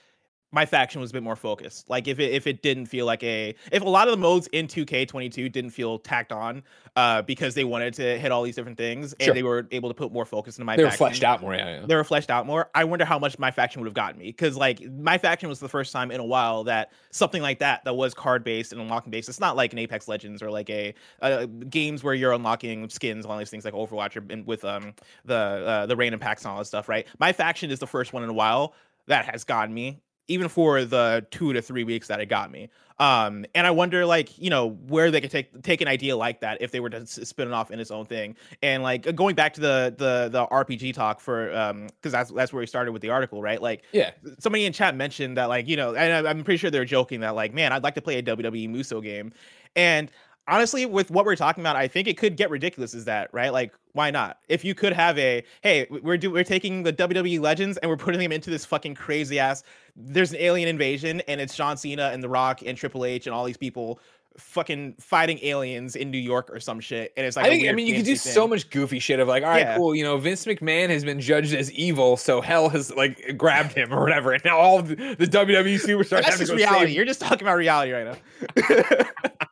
[0.53, 1.89] my faction was a bit more focused.
[1.89, 4.47] Like if it if it didn't feel like a if a lot of the modes
[4.49, 6.63] in 2K22 didn't feel tacked on,
[6.95, 9.31] uh, because they wanted to hit all these different things Sure.
[9.31, 10.77] and they were able to put more focus into my.
[10.77, 11.55] They were faction fleshed out more.
[11.55, 11.87] Yeah, yeah.
[11.87, 12.69] they were fleshed out more.
[12.75, 15.59] I wonder how much my faction would have gotten me because like my faction was
[15.59, 18.81] the first time in a while that something like that that was card based and
[18.81, 19.31] unlocking based.
[19.31, 23.25] It's not like an Apex Legends or like a uh, games where you're unlocking skins,
[23.25, 24.93] all these things like Overwatch or and with um
[25.25, 26.91] the uh, the random packs and all that stuff.
[26.91, 28.75] Right, my faction is the first one in a while
[29.07, 29.99] that has gotten me.
[30.29, 34.07] Even for the two to three weeks that it got me, um, and I wonder,
[34.07, 36.91] like, you know, where they could take take an idea like that if they were
[36.91, 40.29] to spin it off in its own thing, and like going back to the the
[40.31, 43.61] the RPG talk for um because that's that's where we started with the article, right?
[43.61, 44.13] Like Yeah.
[44.39, 47.21] somebody in chat mentioned that like you know, and I- I'm pretty sure they're joking
[47.21, 49.33] that like, man, I'd like to play a WWE Musou game,
[49.75, 50.11] and
[50.49, 52.95] honestly, with what we're talking about, I think it could get ridiculous.
[52.95, 53.53] Is that right?
[53.53, 54.39] Like, why not?
[54.49, 57.97] If you could have a hey, we're do we're taking the WWE legends and we're
[57.97, 59.63] putting them into this fucking crazy ass.
[59.97, 63.35] There's an alien invasion and it's John Cena and The Rock and Triple H and
[63.35, 64.01] all these people
[64.39, 67.13] fucking fighting aliens in New York or some shit.
[67.19, 68.33] And it's like I think I mean you could do thing.
[68.33, 69.77] so much goofy shit of like, all right, Yeah.
[69.77, 73.75] cool, you know, Vince McMahon has been judged as evil, so hell has like grabbed
[73.75, 76.57] him or whatever, and now all the, the WWE superstars have That's to just go
[76.57, 76.87] reality.
[76.87, 79.05] save You're just talking about reality right now.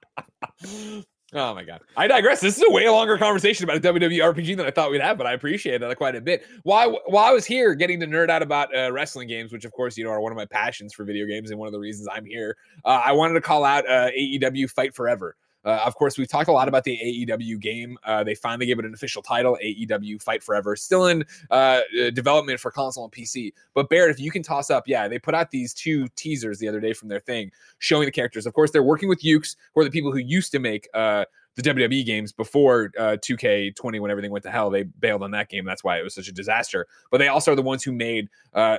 [1.32, 1.80] Oh my god.
[1.96, 2.40] I digress.
[2.40, 5.16] This is a way longer conversation about a WWE RPG than I thought we'd have,
[5.16, 6.44] but I appreciate that quite a bit.
[6.64, 9.70] While while I was here getting to nerd out about uh, wrestling games, which of
[9.70, 11.78] course you know are one of my passions for video games and one of the
[11.78, 15.36] reasons I'm here, uh, I wanted to call out uh, AEW Fight Forever.
[15.64, 17.98] Uh, of course, we've talked a lot about the AEW game.
[18.04, 20.76] Uh, they finally gave it an official title, AEW Fight Forever.
[20.76, 23.52] Still in uh, uh, development for console and PC.
[23.74, 26.68] But Barrett, if you can toss up, yeah, they put out these two teasers the
[26.68, 28.46] other day from their thing showing the characters.
[28.46, 31.24] Of course, they're working with Yuke's, who are the people who used to make uh,
[31.56, 34.70] the WWE games before uh, 2K20 when everything went to hell.
[34.70, 35.64] They bailed on that game.
[35.64, 36.86] That's why it was such a disaster.
[37.10, 38.78] But they also are the ones who made uh,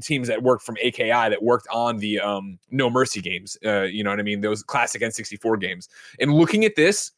[0.00, 3.56] teams that worked from AKI that worked on the um, No Mercy games.
[3.64, 4.40] Uh, you know what I mean?
[4.40, 5.88] Those classic N64 games.
[6.18, 7.12] And looking at this,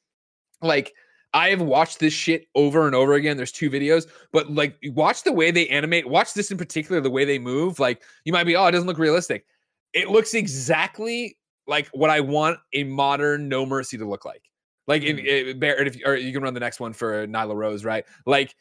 [0.63, 0.95] like
[1.35, 3.37] I have watched this shit over and over again.
[3.37, 6.09] There's two videos, but like watch the way they animate.
[6.09, 7.79] Watch this in particular, the way they move.
[7.79, 9.45] Like you might be, oh, it doesn't look realistic.
[9.93, 14.43] It looks exactly like what I want a modern No Mercy to look like.
[14.89, 16.09] Like in, it, Barrett, if mm-hmm.
[16.09, 18.05] eh, eh, you, or you can run the next one for uh, Nyla Rose, right?
[18.27, 18.57] Like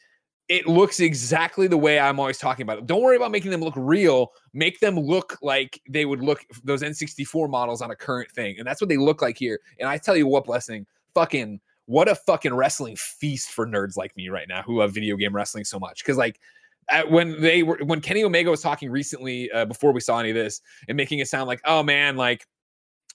[0.48, 2.78] it looks exactly the way I'm always talking about.
[2.78, 2.86] it.
[2.86, 4.32] Don't worry about making them look real.
[4.54, 8.66] Make them look like they would look those N64 models on a current thing, and
[8.66, 9.58] that's what they look like here.
[9.80, 14.14] And I tell you what, blessing, fucking what a fucking wrestling feast for nerds like
[14.14, 16.04] me right now who love video game wrestling so much.
[16.04, 16.38] Because like
[17.08, 20.36] when they were when Kenny Omega was talking recently uh, before we saw any of
[20.36, 22.46] this and making it sound like, oh man, like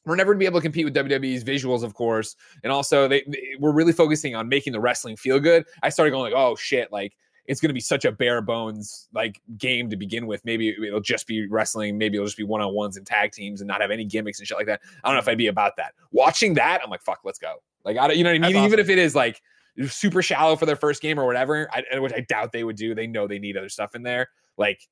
[0.05, 3.23] we're never gonna be able to compete with WWE's visuals, of course, and also they,
[3.27, 5.65] they we're really focusing on making the wrestling feel good.
[5.81, 9.09] I started going like, oh shit, like it's going to be such a bare bones
[9.13, 10.43] like game to begin with.
[10.45, 11.97] Maybe it'll just be wrestling.
[11.97, 14.39] Maybe it'll just be one on ones and tag teams and not have any gimmicks
[14.39, 14.81] and shit like that.
[15.03, 15.93] I don't know if I'd be about that.
[16.11, 17.55] Watching that, I'm like, fuck, let's go.
[17.83, 18.53] Like, I don't, you know what I mean?
[18.53, 19.41] That's Even if it is like
[19.87, 22.95] super shallow for their first game or whatever, I, which I doubt they would do.
[22.95, 24.29] They know they need other stuff in there.
[24.57, 24.87] Like,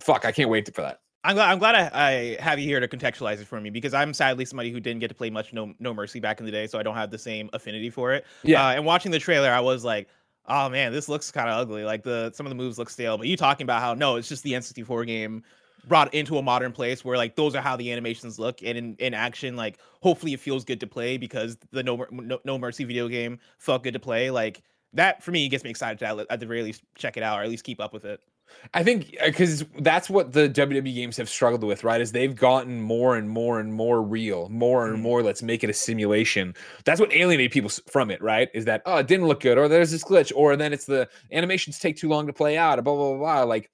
[0.00, 1.00] fuck, I can't wait for that.
[1.24, 1.50] I'm glad.
[1.50, 4.44] I'm glad I, I have you here to contextualize it for me because I'm sadly
[4.44, 6.78] somebody who didn't get to play much No No Mercy back in the day, so
[6.78, 8.26] I don't have the same affinity for it.
[8.42, 8.66] Yeah.
[8.66, 10.08] Uh, and watching the trailer, I was like,
[10.46, 11.82] "Oh man, this looks kind of ugly.
[11.84, 14.28] Like the some of the moves look stale." But you talking about how no, it's
[14.28, 15.42] just the N64 game
[15.88, 18.96] brought into a modern place where like those are how the animations look, and in,
[18.98, 22.84] in action, like hopefully it feels good to play because the No, no No Mercy
[22.84, 24.30] video game felt good to play.
[24.30, 24.60] Like
[24.92, 27.38] that for me gets me excited to at- at the very least check it out
[27.38, 28.20] or at least keep up with it.
[28.72, 32.00] I think because that's what the WWE games have struggled with, right?
[32.00, 35.02] Is they've gotten more and more and more real, more and Mhm.
[35.02, 35.22] more.
[35.22, 36.54] Let's make it a simulation.
[36.84, 38.48] That's what alienated people from it, right?
[38.54, 41.08] Is that oh, it didn't look good, or there's this glitch, or then it's the
[41.32, 43.18] animations take too long to play out, blah blah blah.
[43.18, 43.42] blah.
[43.44, 43.70] Like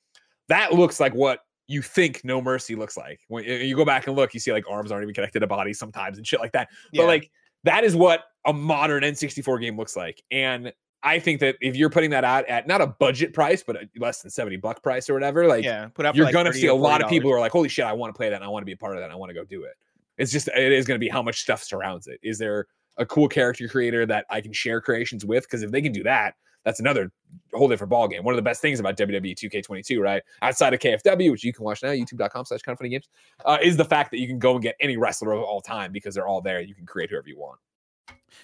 [0.48, 4.16] that looks like what you think No Mercy looks like when you go back and
[4.16, 4.34] look.
[4.34, 6.68] You see like arms aren't even connected to bodies sometimes and shit like that.
[6.92, 7.02] Yeah.
[7.02, 7.30] But like
[7.64, 11.90] that is what a modern N64 game looks like, and I think that if you're
[11.90, 15.08] putting that out at not a budget price, but a less than 70 buck price
[15.08, 16.14] or whatever, like yeah, put up.
[16.14, 18.12] you're like, gonna see a lot of people who are like, holy shit, I want
[18.12, 19.04] to play that and I want to be a part of that.
[19.04, 19.74] And I want to go do it.
[20.18, 22.20] It's just it is gonna be how much stuff surrounds it.
[22.22, 22.66] Is there
[22.98, 25.44] a cool character creator that I can share creations with?
[25.44, 26.34] Because if they can do that,
[26.64, 27.10] that's another
[27.54, 28.22] whole different ball game.
[28.22, 30.22] One of the best things about WWE 2K22, right?
[30.42, 33.08] Outside of KFW, which you can watch now, youtube.com slash kind of funny games,
[33.46, 35.92] uh, is the fact that you can go and get any wrestler of all time
[35.92, 36.60] because they're all there.
[36.60, 37.58] You can create whoever you want.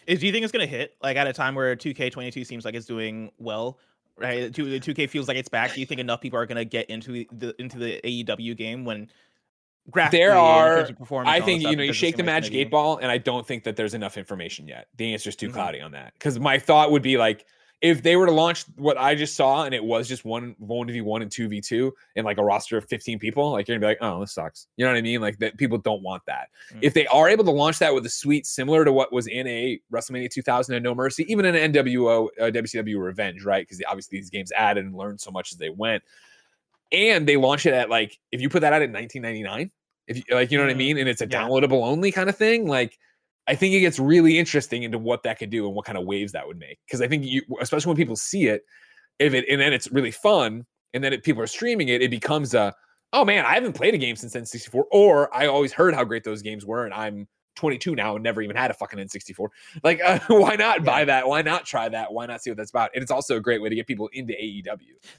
[0.07, 2.75] Is do you think it's gonna hit like at a time where 2K22 seems like
[2.75, 3.79] it's doing well?
[4.19, 5.75] Right, Two- the 2K feels like it's back.
[5.75, 9.09] Do you think enough people are gonna get into the into the AEW game when
[10.11, 12.97] There are- terms of performance I think you know you shake the magic eight ball,
[12.97, 14.89] and I don't think that there's enough information yet.
[14.97, 15.53] The answer is too Mhm.
[15.53, 17.45] cloudy on that because my thought would be like
[17.83, 20.87] if they were to launch what I just saw and it was just one one
[20.87, 23.77] v one and two v two and like a roster of fifteen people, like you're
[23.79, 24.67] gonna be like, oh, this sucks.
[24.77, 25.21] You know what I mean?
[25.21, 26.49] Like that people don't want that.
[26.73, 26.79] Mm.
[26.83, 29.47] If they are able to launch that with a suite similar to what was in
[29.47, 33.63] a WrestleMania 2000 and No Mercy, even in an NWO uh, WCW Revenge, right?
[33.67, 36.03] Because obviously these games added and learned so much as they went,
[36.93, 39.71] and they launch it at like if you put that out in 1999
[40.07, 40.79] if you like you know what i Mhm.
[40.79, 41.43] mean and it's a Yeah.
[41.43, 42.97] downloadable only kind of thing like
[43.49, 46.05] i think it gets really interesting into what that could do and what kind of
[46.05, 46.79] waves that would make.
[46.87, 48.63] Because i think you especially when people see it
[49.19, 52.11] if it and then it's really fun and then it, people are streaming it it
[52.11, 52.75] becomes a
[53.13, 56.25] oh man i haven't played a game since n64 or i always heard how great
[56.25, 59.49] those games were and i'm 22 now and never even had a fucking n64
[59.83, 61.05] like uh, why not buy Yeah.
[61.07, 63.41] that why not try that why not see what that's about and it's also a
[63.41, 64.65] great way to get people into aew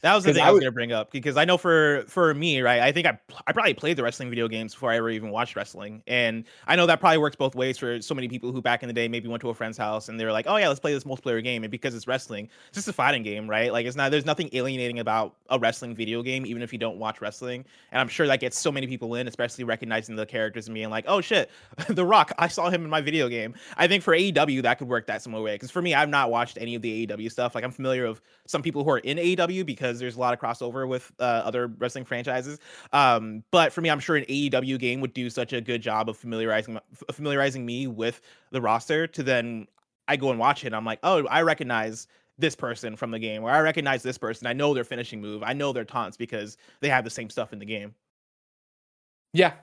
[0.01, 2.05] That was the thing I I, was would- gonna bring up because I know for
[2.07, 2.81] for me, right?
[2.81, 5.55] I think I I probably played the wrestling video games before I ever even watched
[5.55, 8.83] wrestling, and I know that probably works both ways for so many people who back
[8.83, 10.67] in the day maybe went to a friend's house and they were like, oh yeah,
[10.67, 13.71] let's play this multiplayer game, and because it's wrestling, it's just a fighting game, right?
[13.73, 16.97] Like it's not there's nothing alienating about a wrestling video game, even if you don't
[16.97, 20.67] watch wrestling, and I'm sure that gets so many people in, especially recognizing the characters
[20.67, 21.49] and being like, oh shit,
[21.89, 23.55] The Rock, I saw him in my video game.
[23.77, 25.55] I think for AEW that could work that similar way.
[25.55, 27.55] Because for me, I've not watched any of the AEW stuff.
[27.55, 30.39] Like I'm familiar with some people who are in AEW because there's a lot of
[30.39, 32.59] crossover with uh, other wrestling franchises.
[32.93, 36.09] Um, but for me, I'm sure an AEW game would do such a good job
[36.09, 36.79] of familiarizing
[37.11, 38.21] familiarizing me with
[38.51, 39.67] the roster to then
[40.07, 40.73] I go and watch it.
[40.73, 42.07] I'm like, oh, I recognize
[42.37, 44.47] this person from the game, or I recognize this person.
[44.47, 45.43] I know their finishing move.
[45.43, 47.95] I know their taunts because they have the same stuff in the game.
[49.33, 49.53] Yeah.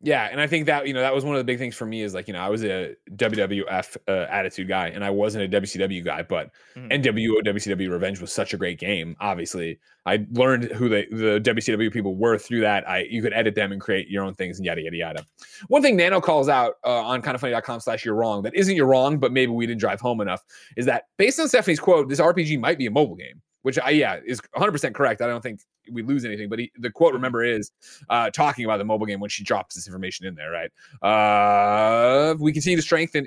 [0.00, 1.84] Yeah, and I think that you know that was one of the big things for
[1.84, 5.52] me is like you know I was a WWF uh, attitude guy and I wasn't
[5.52, 6.88] a WCW guy, but mm-hmm.
[6.88, 9.16] NWO WCW Revenge was such a great game.
[9.18, 12.88] Obviously, I learned who the the WCW people were through that.
[12.88, 15.26] I you could edit them and create your own things and yada yada yada.
[15.66, 19.18] One thing Nano calls out uh, on kindoffunny.com slash you're wrong that isn't you're wrong,
[19.18, 20.44] but maybe we didn't drive home enough
[20.76, 23.90] is that based on Stephanie's quote, this RPG might be a mobile game which I
[23.90, 25.20] yeah is 100 percent correct.
[25.20, 26.48] I don't think we lose anything.
[26.48, 27.16] But he, the quote, mm-hmm.
[27.16, 27.70] remember, is
[28.08, 30.50] uh, talking about the mobile game when she drops this information in there.
[30.50, 30.70] Right?
[31.02, 33.26] Uh, we continue to strengthen.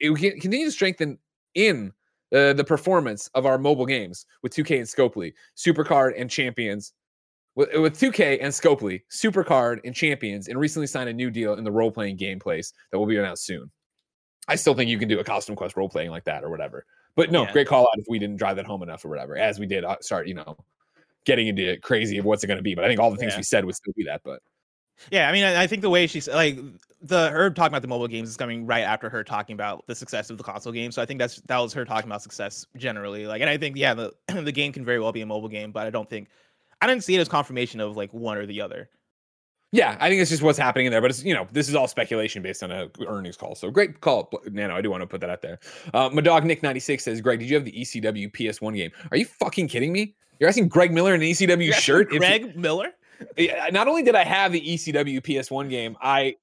[0.00, 1.18] We continue to strengthen
[1.54, 1.92] in
[2.32, 6.92] uh, the performance of our mobile games with 2K and Scopely, Supercard and Champions.
[7.54, 11.64] With, with 2K and Scopely, Supercard and Champions, and recently signed a new deal in
[11.64, 13.70] the role playing game place that will be announced soon.
[14.48, 16.84] I still think you can do a costume quest role playing like that or whatever.
[17.14, 17.52] But no, yeah.
[17.52, 19.84] great call out if we didn't drive that home enough or whatever, as we did
[19.84, 20.56] uh, start, you know,
[21.24, 22.74] getting into it crazy of what's it going to be.
[22.74, 23.38] But I think all the things yeah.
[23.38, 24.22] we said would still be that.
[24.24, 24.40] But
[25.10, 26.58] yeah, I mean, I think the way she's like
[27.00, 29.94] the her talking about the mobile games is coming right after her talking about the
[29.94, 30.92] success of the console game.
[30.92, 33.26] So I think that's that was her talking about success generally.
[33.26, 35.72] Like, and I think yeah, the the game can very well be a mobile game,
[35.72, 36.28] but I don't think
[36.80, 38.88] I didn't see it as confirmation of like one or the other.
[39.74, 41.74] Yeah, I think it's just what's happening in there, but it's you know this is
[41.74, 43.54] all speculation based on a earnings call.
[43.54, 44.76] So great call, Nano.
[44.76, 45.58] I do want to put that out there.
[45.94, 48.74] Uh, my dog Nick ninety six says, Greg, did you have the ECW PS one
[48.74, 48.90] game?
[49.10, 50.14] Are you fucking kidding me?
[50.38, 52.10] You're asking Greg Miller in an ECW You're shirt?
[52.10, 52.88] Greg if, Miller?
[53.70, 56.36] Not only did I have the ECW PS one game, I.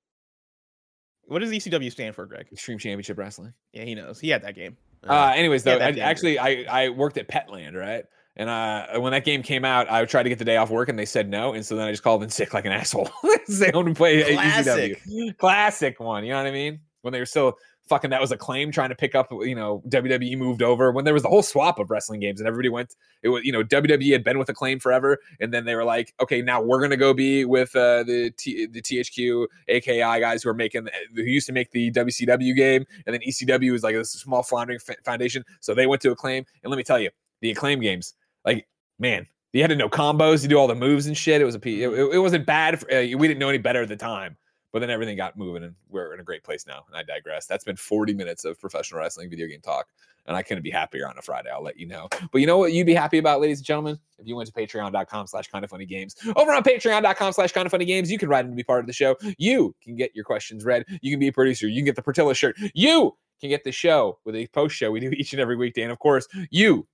[1.25, 2.47] What does ECW stand for, Greg?
[2.51, 3.53] Extreme Championship Wrestling.
[3.73, 4.19] Yeah, he knows.
[4.19, 4.75] He had that game.
[5.07, 8.05] Uh, anyways, though, I, actually, I I worked at Petland, right?
[8.39, 10.87] And uh, when that game came out, I tried to get the day off work,
[10.87, 11.51] and they said no.
[11.51, 13.09] And so then I just called in sick like an asshole.
[13.49, 15.03] they only play Classic.
[15.05, 15.37] ECW.
[15.37, 16.23] Classic one.
[16.23, 16.79] You know what I mean?
[17.01, 17.57] When they were still
[17.89, 21.13] fucking that was Acclaim trying to pick up you know WWE moved over when there
[21.13, 24.11] was the whole swap of wrestling games and everybody went it was you know WWE
[24.11, 27.15] had been with Acclaim forever and then they were like okay now we're gonna go
[27.15, 31.53] be with uh, the T, the THQ AKI guys who are making who used to
[31.53, 35.87] make the WCW game and then ECW was like a small floundering foundation so they
[35.87, 37.09] went to Acclaim and let me tell you
[37.41, 38.13] the Acclaim games
[38.49, 41.41] like, man, you had to know combos, you do all the moves and shit.
[41.41, 42.79] It was a it, it wasn't bad.
[42.79, 44.37] For, uh, we didn't know any better at the time,
[44.71, 46.83] but then everything got moving, and we're in a great place now.
[46.87, 47.47] And I digress.
[47.47, 49.87] That's been 40 minutes of professional wrestling video game talk,
[50.27, 51.49] and I couldn't be happier on a Friday.
[51.49, 52.07] I'll let you know.
[52.31, 52.73] But you know what?
[52.73, 55.85] You'd be happy about, ladies and gentlemen, if you went to Patreon.com/slash Kind of Funny
[55.85, 56.15] Games.
[56.35, 58.87] Over on Patreon.com/slash Kind of Funny Games, you can write in to be part of
[58.87, 59.15] the show.
[59.37, 60.85] You can get your questions read.
[61.01, 61.67] You can be a producer.
[61.67, 62.55] You can get the Portilla shirt.
[62.75, 65.81] You can get the show with a post show we do each and every weekday,
[65.81, 66.87] and of course, you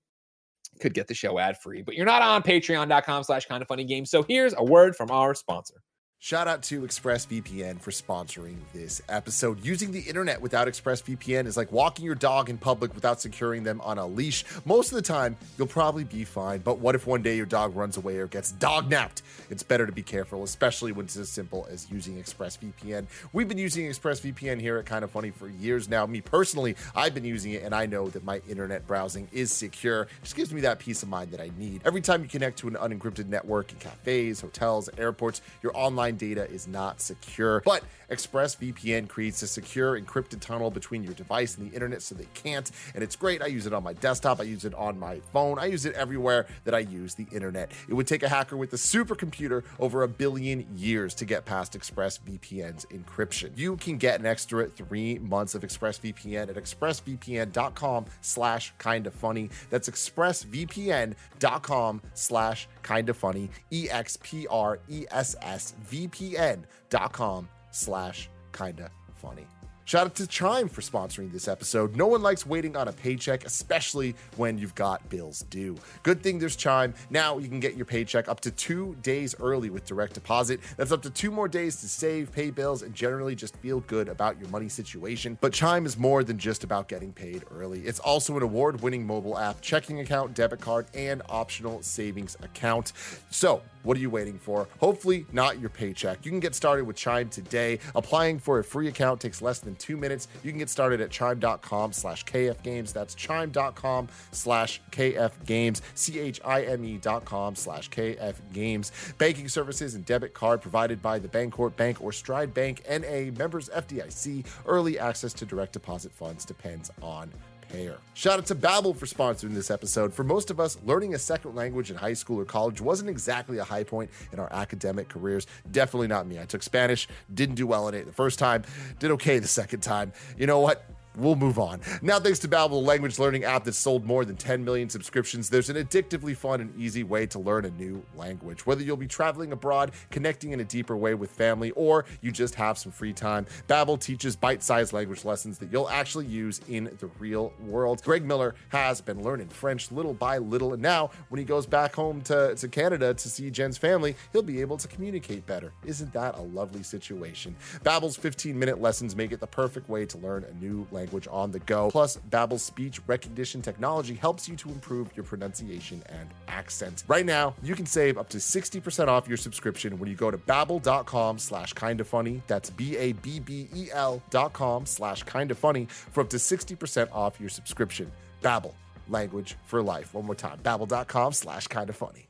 [0.79, 3.83] could get the show ad free, but you're not on patreon.com slash kind of funny
[3.83, 4.09] games.
[4.09, 5.75] So here's a word from our sponsor.
[6.19, 9.63] Shout out to ExpressVPN for sponsoring this episode.
[9.63, 13.79] Using the internet without ExpressVPN is like walking your dog in public without securing them
[13.81, 14.43] on a leash.
[14.65, 17.75] Most of the time, you'll probably be fine, but what if one day your dog
[17.75, 19.21] runs away or gets dog napped?
[19.51, 23.05] It's better to be careful, especially when it's as simple as using ExpressVPN.
[23.31, 26.07] We've been using ExpressVPN here at Kind of Funny for years now.
[26.07, 30.03] Me personally, I've been using it and I know that my internet browsing is secure.
[30.03, 31.81] It just gives me that peace of mind that I need.
[31.85, 36.49] Every time you connect to an unencrypted network in cafes, hotels, airports, your online data
[36.49, 37.61] is not secure.
[37.65, 42.27] But ExpressVPN creates a secure encrypted tunnel between your device and the internet so they
[42.33, 42.69] can't.
[42.93, 43.41] And it's great.
[43.41, 45.95] I use it on my desktop, I use it on my phone, I use it
[45.95, 47.71] everywhere that I use the internet.
[47.87, 51.77] It would take a hacker with a supercomputer over a billion years to get past
[51.77, 53.57] ExpressVPN's encryption.
[53.57, 59.49] You can get an extra three months of ExpressVPN at expressvpn.com slash kinda funny.
[59.69, 63.49] That's expressvpn.com slash kinda funny.
[63.71, 69.47] E X P R E S S V P N dot com slash kinda funny.
[69.87, 71.95] Shout out to Chime for sponsoring this episode.
[71.95, 75.77] No one likes waiting on a paycheck, especially when you've got bills due.
[76.01, 76.95] Good thing there's Chime.
[77.11, 80.59] Now you can get your paycheck up to two days early with direct deposit.
[80.75, 84.09] That's up to two more days to save, pay bills, and generally just feel good
[84.09, 85.37] about your money situation.
[85.39, 87.81] But Chime is more than just about getting paid early.
[87.81, 92.91] It's also an award winning mobile app, checking account, debit card, and optional savings account.
[93.29, 94.67] So, What are you waiting for?
[94.79, 96.25] Hopefully, not your paycheck.
[96.25, 97.79] You can get started with Chime today.
[97.93, 100.27] Applying for a free account takes less than two minutes.
[100.43, 102.91] You can get started at chime.com slash kfgames.
[102.91, 108.91] That's chime.com slash kfgames, C-H-I-M-E dot com slash kfgames.
[109.19, 113.29] Banking services and debit card provided by the Bancorp Bank or Stride Bank, N.A.
[113.31, 114.45] members FDIC.
[114.65, 117.31] Early access to direct deposit funds depends on
[117.75, 117.97] payer.
[118.13, 120.13] Shout out to Babbel for sponsoring this episode.
[120.13, 123.57] For most of us, learning a second language in high school or college wasn't exactly
[123.57, 125.45] a high point in our academic careers.
[125.71, 126.39] Definitely not me.
[126.39, 128.63] I took Spanish, didn't do well in it the first time,
[128.99, 130.13] did okay the second time.
[130.37, 130.89] You know what?
[131.17, 131.81] We'll move on.
[132.01, 135.49] Now, thanks to Babbel, a language learning app that's sold more than 10 million subscriptions,
[135.49, 138.65] there's an addictively fun and easy way to learn a new language.
[138.65, 142.55] Whether you'll be traveling abroad, connecting in a deeper way with family, or you just
[142.55, 147.09] have some free time, Babbel teaches bite-sized language lessons that you'll actually use in the
[147.19, 148.01] real world.
[148.03, 151.95] Greg Miller has been learning French little by little, and now when he goes back
[151.95, 155.71] home to, to Canada to see Jen's family, he'll be able to communicate better.
[155.85, 157.55] Isn't that a lovely situation?
[157.83, 161.51] Babbel's 15-minute lessons make it the perfect way to learn a new language language on
[161.51, 161.91] the go.
[161.91, 167.03] Plus, Babbel's speech recognition technology helps you to improve your pronunciation and accent.
[167.07, 170.37] Right now, you can save up to 60% off your subscription when you go to
[170.37, 172.41] babbel.com slash kinda funny.
[172.47, 178.11] That's B-A-B-B-E-L dot com slash kinda funny for up to 60% off your subscription.
[178.41, 178.73] Babbel,
[179.07, 180.13] language for life.
[180.13, 182.27] One more time, babbel.com slash kinda funny.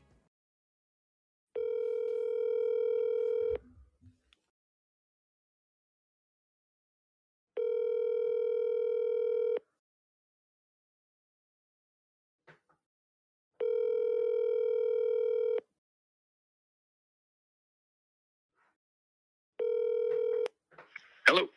[21.26, 21.48] Hello.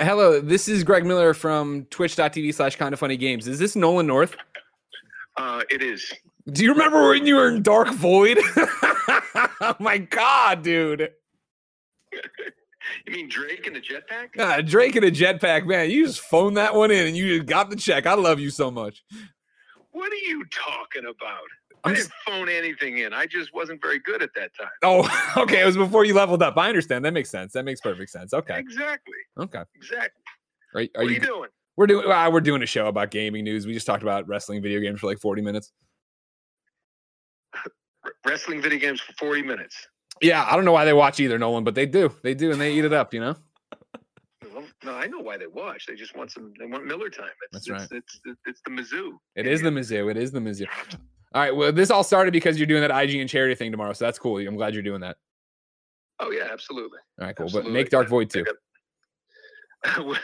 [0.00, 3.48] Hello, this is Greg Miller from twitch.tv slash kind of funny games.
[3.48, 4.36] Is this Nolan North?
[5.36, 6.12] Uh, it is.
[6.52, 8.38] Do you remember when you were in Dark Void?
[9.60, 11.10] oh my god, dude.
[12.12, 14.28] You mean Drake and the jetpack?
[14.38, 15.90] Ah, Drake and a jetpack, man.
[15.90, 18.06] You just phoned that one in and you just got the check.
[18.06, 19.02] I love you so much.
[19.90, 21.48] What are you talking about?
[21.84, 23.12] I'm I just- didn't phone anything in.
[23.12, 24.70] I just wasn't very good at that time.
[24.82, 25.08] Oh,
[25.42, 25.62] okay.
[25.62, 26.56] It was before you leveled up.
[26.56, 27.04] I understand.
[27.04, 27.52] That makes sense.
[27.52, 28.32] That makes perfect sense.
[28.34, 28.58] Okay.
[28.58, 29.14] Exactly.
[29.38, 29.62] Okay.
[29.74, 30.22] Exactly.
[30.74, 31.48] Are, are what are you, you doing?
[31.76, 33.66] We're doing uh, we're doing a show about gaming news.
[33.66, 35.72] We just talked about wrestling video games for like 40 minutes.
[38.26, 39.86] Wrestling video games for 40 minutes.
[40.20, 42.12] Yeah, I don't know why they watch either, Nolan, but they do.
[42.24, 43.36] They do, and they eat it up, you know?
[44.84, 45.86] No, I know why they watch.
[45.86, 46.52] They just want some.
[46.58, 47.30] They want Miller time.
[47.52, 49.12] It's, That's it's, It's, it's, it's the Mizzou.
[49.34, 50.10] It is the Mizzou.
[50.10, 50.66] It is the Mizzou.
[51.34, 51.54] All right.
[51.54, 53.92] Well, this all started because you're doing that IGN charity thing tomorrow.
[53.92, 54.38] So that's cool.
[54.38, 55.16] I'm glad you're doing that.
[56.20, 56.98] Oh yeah, absolutely.
[57.20, 57.46] All right, cool.
[57.46, 57.70] Absolutely.
[57.70, 58.44] But make Dark Void too.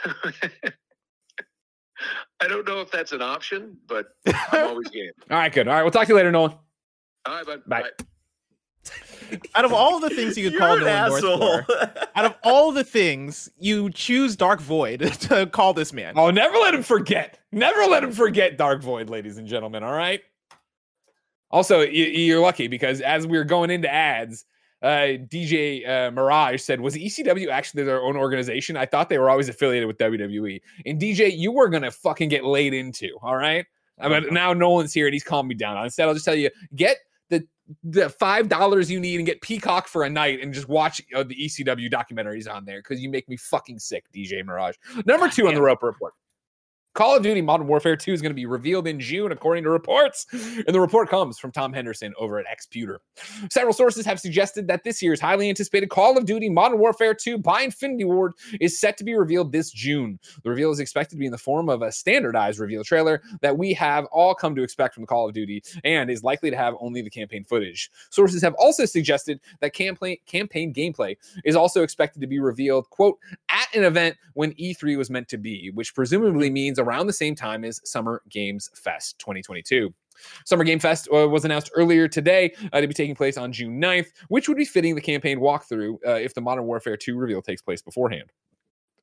[2.41, 4.07] I don't know if that's an option, but
[4.51, 5.11] I'm always game.
[5.31, 5.67] All right, good.
[5.67, 5.83] All right.
[5.83, 6.51] We'll talk to you later, Nolan.
[7.25, 7.61] All right, bud.
[7.67, 7.83] Bye.
[9.55, 12.35] Out of all the things you could call You're an Nolan North for, out of
[12.43, 16.13] all the things, you choose Dark Void to call this man.
[16.15, 17.39] Oh, never let him forget.
[17.51, 19.81] Never let him forget Dark Void, ladies and gentlemen.
[19.83, 20.21] All right.
[21.55, 24.43] Also, you're lucky because as we were going into ads,
[24.81, 28.75] uh, DJ uh, Mirage said, "Was ECW actually their own organization?
[28.75, 32.43] I thought they were always affiliated with WWE." And DJ, you were gonna fucking get
[32.43, 33.17] laid into.
[33.21, 33.65] All right.
[34.01, 35.81] Uh, But now Nolan's here and he's calmed me down.
[35.81, 36.97] Instead, I'll just tell you, get
[37.29, 37.47] the
[37.85, 41.23] the five dollars you need and get Peacock for a night and just watch uh,
[41.23, 44.75] the ECW documentaries on there because you make me fucking sick, DJ Mirage.
[45.05, 46.13] Number two on the Roper Report.
[46.95, 49.69] Call of Duty Modern Warfare 2 is going to be revealed in June, according to
[49.69, 50.25] reports.
[50.31, 52.99] And the report comes from Tom Henderson over at eXputer.
[53.51, 57.37] Several sources have suggested that this year's highly anticipated Call of Duty Modern Warfare 2
[57.37, 58.31] by Infinity Ward
[58.61, 60.17] is set to be revealed this June.
[60.43, 63.57] The reveal is expected to be in the form of a standardized reveal trailer that
[63.57, 66.75] we have all come to expect from Call of Duty and is likely to have
[66.79, 67.91] only the campaign footage.
[68.09, 73.19] Sources have also suggested that campaign campaign gameplay is also expected to be revealed, quote,
[73.49, 77.35] at an event when E3 was meant to be, which presumably means around the same
[77.35, 79.93] time as Summer Games Fest 2022.
[80.45, 83.81] Summer Game Fest uh, was announced earlier today uh, to be taking place on June
[83.81, 87.41] 9th, which would be fitting the campaign walkthrough uh, if the Modern Warfare 2 reveal
[87.41, 88.31] takes place beforehand.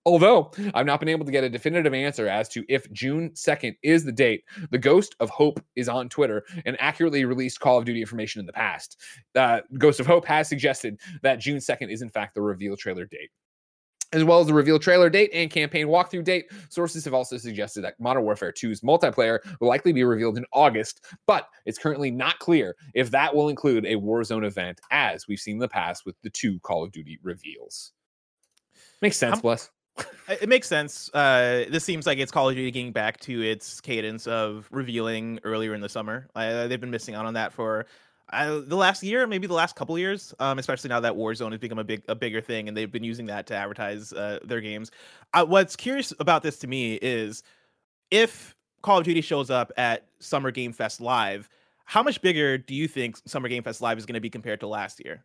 [0.05, 3.77] Although I've not been able to get a definitive answer as to if June 2nd
[3.85, 7.85] is the date, the Ghost of Hope is on Twitter and accurately released Call of
[7.85, 9.01] Duty information in the past.
[9.37, 13.05] Uh, Ghost of Hope has suggested that June 2nd is, in fact, the reveal trailer
[13.05, 13.31] date.
[14.13, 17.81] As well as the reveal trailer date and campaign walkthrough date, sources have also suggested
[17.83, 22.39] that Modern Warfare 2's multiplayer will likely be revealed in August, but it's currently not
[22.39, 26.15] clear if that will include a Warzone event, as we've seen in the past with
[26.23, 27.93] the two Call of Duty reveals.
[29.01, 29.71] Makes sense, How- Bless.
[30.29, 31.11] It it makes sense.
[31.13, 35.39] Uh, this seems like it's Call of Duty getting back to its cadence of revealing
[35.45, 36.29] earlier in the summer.
[36.35, 37.85] Uh, they've been missing out on that for
[38.33, 41.61] I, the last year, maybe the last couple years, um, especially now that Warzone has
[41.61, 44.61] become a big a bigger thing, and they've been using that to advertise uh, their
[44.61, 44.91] games.
[45.35, 47.43] Uh, what's curious about this to me is
[48.11, 51.49] if Call of Duty shows up at Summer Game Fest Live,
[51.85, 54.61] how much bigger do you think Summer Game Fest Live is going to be compared
[54.61, 55.23] to last year?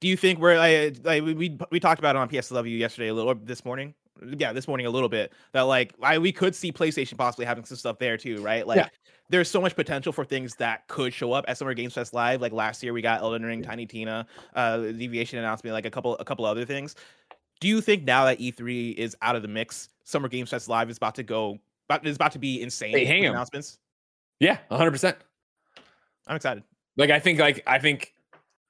[0.00, 3.14] Do you think we're like, like we, we talked about it on PSLW yesterday a
[3.14, 3.94] little this morning?
[4.38, 7.64] Yeah, this morning a little bit that like I, we could see PlayStation possibly having
[7.64, 8.66] some stuff there too, right?
[8.66, 8.88] Like Yeah.
[9.28, 12.40] there's so much potential for things that could show up at Summer Games Fest Live.
[12.40, 16.16] Like last year we got Elden Ring, Tiny Tina, uh Deviation announcement, like a couple
[16.18, 16.94] a couple other things.
[17.60, 20.90] Do you think now that E3 is out of the mix, Summer Games Fest Live
[20.90, 21.58] is about to go
[21.88, 23.78] about is about to be insane They hang announcements?
[24.40, 25.14] Yeah, 100%.
[26.26, 26.62] I'm excited.
[26.96, 28.12] Like I think like I think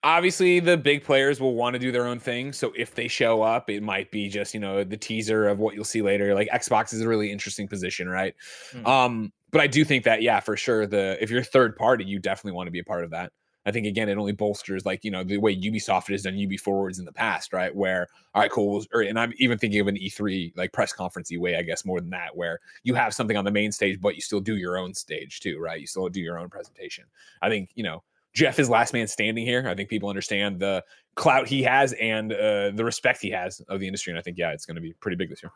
[0.07, 2.53] obviously the big players will want to do their own thing.
[2.53, 5.75] So if they show up, it might be just, you know, the teaser of what
[5.75, 6.33] you'll see later.
[6.33, 8.33] Like Xbox is a really interesting position, right?
[8.71, 8.87] Mm.
[8.87, 12.21] Um, but I do think that, yeah, for sure, the if you're third party, you
[12.21, 13.33] definitely want to be a part of that.
[13.65, 16.57] I think again, it only bolsters like you know the way Ubisoft has done UB
[16.61, 17.75] forwards in the past, right?
[17.75, 21.37] Where all right, cool, or, and I'm even thinking of an E3 like press conferencey
[21.37, 24.15] way, I guess, more than that, where you have something on the main stage, but
[24.15, 25.81] you still do your own stage too, right?
[25.81, 27.07] You still do your own presentation.
[27.43, 28.05] I think you know
[28.37, 29.67] Jeff is last man standing here.
[29.67, 30.85] I think people understand the
[31.15, 34.37] clout he has and uh, the respect he has of the industry, and I think
[34.37, 35.53] yeah, it's going to be pretty big this year.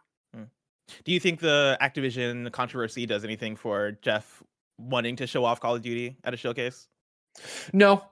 [1.05, 4.43] Do you think the Activision controversy does anything for Jeff
[4.79, 6.89] wanting to show off Call of Duty at a showcase?
[7.73, 8.03] No,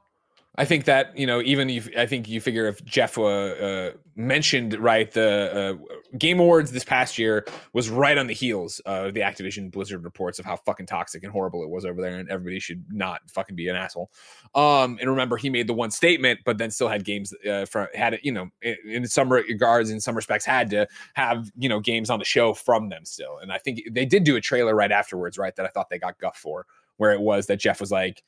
[0.57, 3.91] I think that you know even if I think you figure if Jeff uh, uh,
[4.17, 9.15] mentioned right the uh, Game Awards this past year was right on the heels of
[9.15, 12.29] the Activision Blizzard reports of how fucking toxic and horrible it was over there, and
[12.29, 14.11] everybody should not fucking be an asshole.
[14.55, 17.87] Um, and remember, he made the one statement, but then still had games uh, from
[17.95, 21.69] had it you know in, in some regards, in some respects, had to have you
[21.69, 23.39] know games on the show from them still.
[23.39, 25.55] And I think they did do a trailer right afterwards, right?
[25.55, 28.25] That I thought they got guff for, where it was that Jeff was like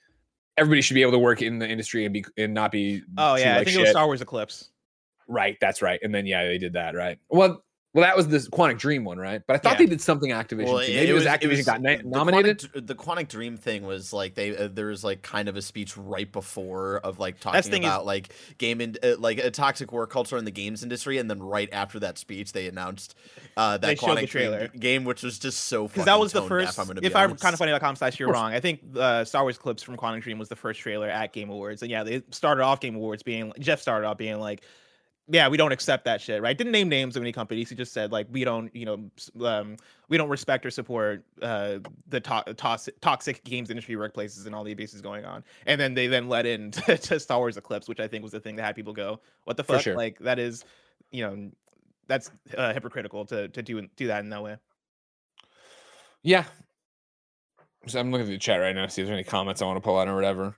[0.56, 3.36] everybody should be able to work in the industry and be and not be Oh
[3.36, 3.90] yeah, I like think it was.
[3.90, 4.70] Star Wars Eclipse.
[5.28, 7.62] right that's right and then yeah they did that right well
[7.92, 9.78] well that was the quantic dream one right but i thought Yeah.
[9.78, 10.84] they did something activision Well, too.
[10.92, 13.28] it- maybe it it was, was- it was- got na- the nominated Quantic, the Quantic
[13.28, 16.98] Dream thing was like they uh, there was like kind of a speech right before
[16.98, 20.10] of like That's talking thing is- about like game and uh, like a toxic work
[20.10, 23.16] culture in the games industry, and then right after that speech, they announced
[23.56, 26.76] uh, that They Quantic Dream game, which was just so Because that was the first.
[26.76, 28.36] Deaf, I'm if I'm kind of funny.com slash you're course.
[28.36, 31.32] wrong, I think uh, Star Wars Eclipse from Quantic Dream was the first trailer at
[31.32, 34.62] Game Awards, and yeah, they started off Game Awards being Jeff started off being like,
[35.30, 36.56] "Yeah, we don't accept that shit." Right?
[36.56, 37.68] Didn't name names of any companies.
[37.70, 39.76] He just said like, "We don't, you know, um,
[40.08, 41.78] we don't respect or support uh,
[42.08, 45.94] the to- toxic, toxic games industry workplaces and all the abuses going on." And then
[45.94, 48.56] they then led in to, to Star Wars Eclipse, which I think was the thing
[48.56, 49.96] that had people go, "What the fuck?" sure.
[49.96, 50.64] Like that is,
[51.10, 51.50] you know.
[52.08, 54.56] That's uh, hypocritical to to do do that in that way.
[56.24, 56.44] yeah
[57.86, 59.64] so i'm looking at the chat right now to see if there's any comments i
[59.64, 60.56] want to pull out or whatever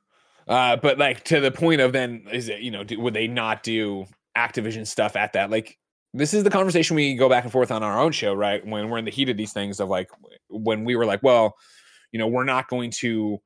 [0.48, 3.28] uh but like to the point of then is it you know do, would they
[3.28, 4.06] not do
[4.36, 5.78] activision stuff at that like
[6.14, 8.88] this is the conversation we go back and forth on our own show right when
[8.88, 10.10] we're in the heat of these things of like
[10.48, 11.54] when we were like well
[12.12, 13.40] you know we're not going to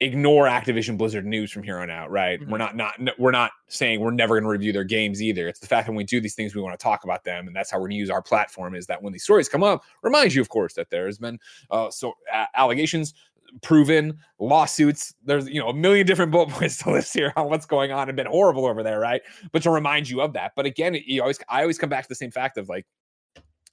[0.00, 2.38] ignore Activision Blizzard news from here on out, right?
[2.46, 5.48] We're not not we're not saying we're never going to review their games either.
[5.48, 7.46] It's the fact that when we do these things, we want to talk about them,
[7.46, 8.74] and that's how we're going to use our platform.
[8.74, 11.38] Is that when these stories come up, remind you, of course, that there has been
[11.70, 13.14] uh, so a- allegations
[13.62, 15.14] proven lawsuits.
[15.24, 18.08] There's you know a million different bullet points to list here on what's going on.
[18.08, 19.22] And been horrible over there right?
[19.52, 20.52] But to remind you of that.
[20.56, 22.86] But again you always i always come back to the same fact of like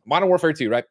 [0.05, 0.85] modern warfare 2 right?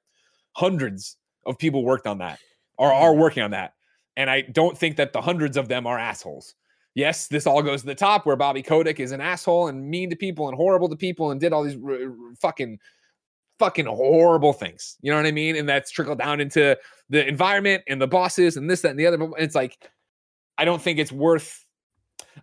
[0.53, 1.17] Hundreds
[1.47, 2.39] of people worked on that
[2.79, 3.03] or mm-hmm.
[3.03, 3.75] are working on that.
[4.17, 6.55] And I don't think that the hundreds of them are assholes.
[6.95, 10.11] Yes, this all goes to the top where Bobby Kotick is an asshole and mean
[10.11, 12.79] to people and horrible to people and did all these r- r- fucking
[13.63, 14.97] fucking horrible things.
[15.03, 15.55] You know what I mean?
[15.55, 16.77] And that's trickled down into
[17.11, 19.19] the environment and the bosses and this, that, and the other.
[19.19, 19.89] But it's like,
[20.59, 21.65] I don't think it's worth.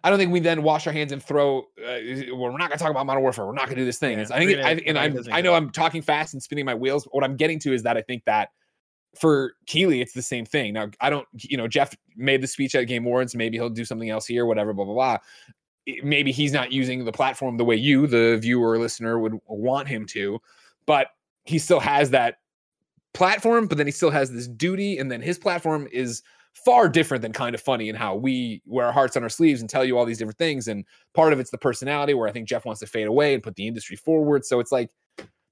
[0.01, 1.59] I don't think we then wash our hands and throw.
[1.77, 1.99] Uh,
[2.31, 3.45] well, we're not going to talk about Modern Warfare.
[3.45, 4.17] We're not going to do this thing.
[4.17, 6.75] Yeah, I think, it, I, and I'm, I know I'm talking fast and spinning my
[6.75, 7.05] wheels.
[7.11, 8.49] What I'm getting to is that I think that
[9.19, 10.73] for Keighley, it's the same thing.
[10.73, 13.35] Now, I don't, you know, Jeff made the speech at Game Awards.
[13.35, 15.17] Maybe he'll do something else here, whatever, blah, blah, blah.
[16.01, 19.87] Maybe he's not using the platform the way you, the viewer or listener, would want
[19.87, 20.39] him to,
[20.89, 21.09] but
[21.43, 22.37] he still has that
[23.13, 24.97] platform, but then he still has this duty.
[24.97, 26.23] And then his platform is
[26.65, 29.61] far different than kind of funny and how we wear our hearts on our sleeves
[29.61, 30.67] and tell you all these different things.
[30.67, 30.83] And
[31.13, 33.55] part of it's the personality where I think Jeff wants to fade away and put
[33.55, 34.45] the industry forward.
[34.45, 34.89] So it's like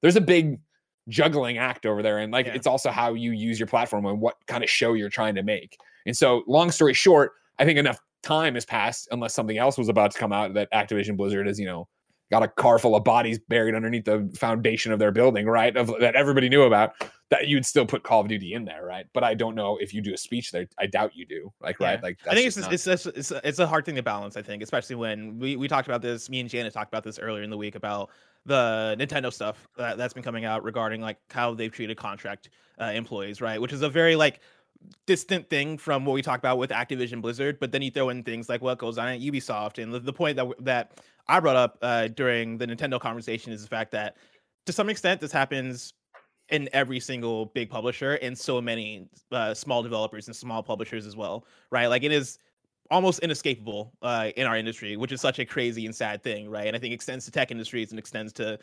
[0.02, 0.60] there's a big
[1.08, 2.18] juggling act over there.
[2.18, 2.56] And like Yeah.
[2.56, 5.44] it's also how you use your platform and what kind of show you're trying to
[5.44, 5.78] make.
[6.08, 9.88] And so, long story short, I think enough time has passed, unless something else was
[9.88, 11.88] about to come out that Activision Blizzard is, you know,
[12.32, 15.76] got a car full of bodies buried underneath the foundation of their building, right?
[15.76, 16.94] Of that everybody knew about.
[17.30, 19.06] that you'd still put Call of Duty in there, right?
[19.14, 20.68] But I don't know if you do a speech there.
[20.80, 21.52] I doubt you do.
[21.60, 22.00] Like, right?
[22.00, 22.04] Yeah.
[22.04, 24.38] Like, I think it's just it's, it's it's it's a hard thing to balance.
[24.38, 26.30] I think, especially when we we talked about this.
[26.30, 28.12] Me and Janet talked about this earlier in the week about
[28.46, 32.50] the Nintendo stuff that, that's been coming out regarding like how they've treated contract
[32.80, 33.60] uh, employees, right?
[33.60, 34.40] Which is a very like
[35.06, 37.60] distant thing from what we talked about with Activision Blizzard.
[37.60, 40.14] But then you throw in things like what goes on at Ubisoft, and the, the
[40.14, 44.16] point that that I brought up uh, during the Nintendo conversation is the fact that
[44.66, 45.94] to some extent this happens
[46.50, 51.16] in every single big publisher and so many uh, small developers and small publishers as
[51.16, 51.88] well, right?
[51.88, 52.40] Like it is
[52.90, 56.68] almost inescapable uh, in our industry, which is such a crazy and sad thing, right?
[56.68, 58.58] And I think extends to tech industries and extends to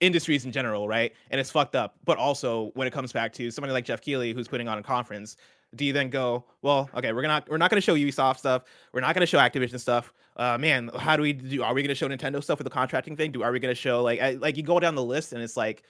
[0.00, 1.12] industries in general, right?
[1.30, 1.96] And it's fucked up.
[2.04, 4.82] But also when it comes back to somebody like Jeff Keighley who's putting on a
[4.82, 5.36] conference,
[5.74, 9.00] do you then go, well, okay, we're gonna we're not gonna show Ubisoft stuff, we're
[9.00, 10.12] not gonna show Activision stuff.
[10.36, 11.62] Uh, man, how do we do?
[11.62, 13.32] Are we gonna show Nintendo stuff with the contracting thing?
[13.32, 15.56] Do are we gonna show like I, like you go down the list and it's
[15.56, 15.82] like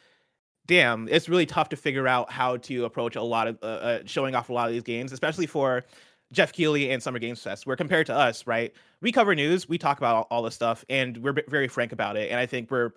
[0.66, 3.98] damn, it's really tough to figure out how to approach a lot of uh, uh,
[4.04, 5.84] showing off a lot of these games, especially for
[6.32, 7.66] Jeff Keighley and Summer Games Fest.
[7.66, 8.72] Where compared to us, right?
[9.00, 11.92] We cover news, we talk about all, all this stuff, and we're b- very frank
[11.92, 12.30] about it.
[12.30, 12.92] And I think we're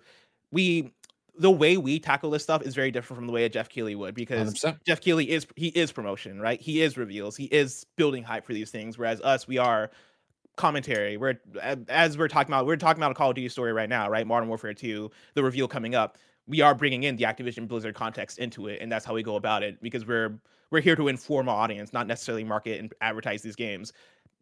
[0.52, 0.92] we
[1.38, 3.94] the way we tackle this stuff is very different from the way a Jeff Keighley
[3.94, 4.78] would because 100%.
[4.86, 6.60] Jeff Keighley is he is promotion, right?
[6.60, 9.90] He is reveals, he is building hype for these things, whereas us we are
[10.56, 11.16] commentary.
[11.16, 11.38] We're
[11.88, 14.26] as we're talking about, we're talking about a Call of Duty story right now, right?
[14.26, 16.18] Modern Warfare 2, the reveal coming up.
[16.48, 19.36] We are bringing in the Activision Blizzard context into it, and that's how we go
[19.36, 20.38] about it because we're
[20.70, 23.92] we're here to inform our audience, not necessarily market and advertise these games.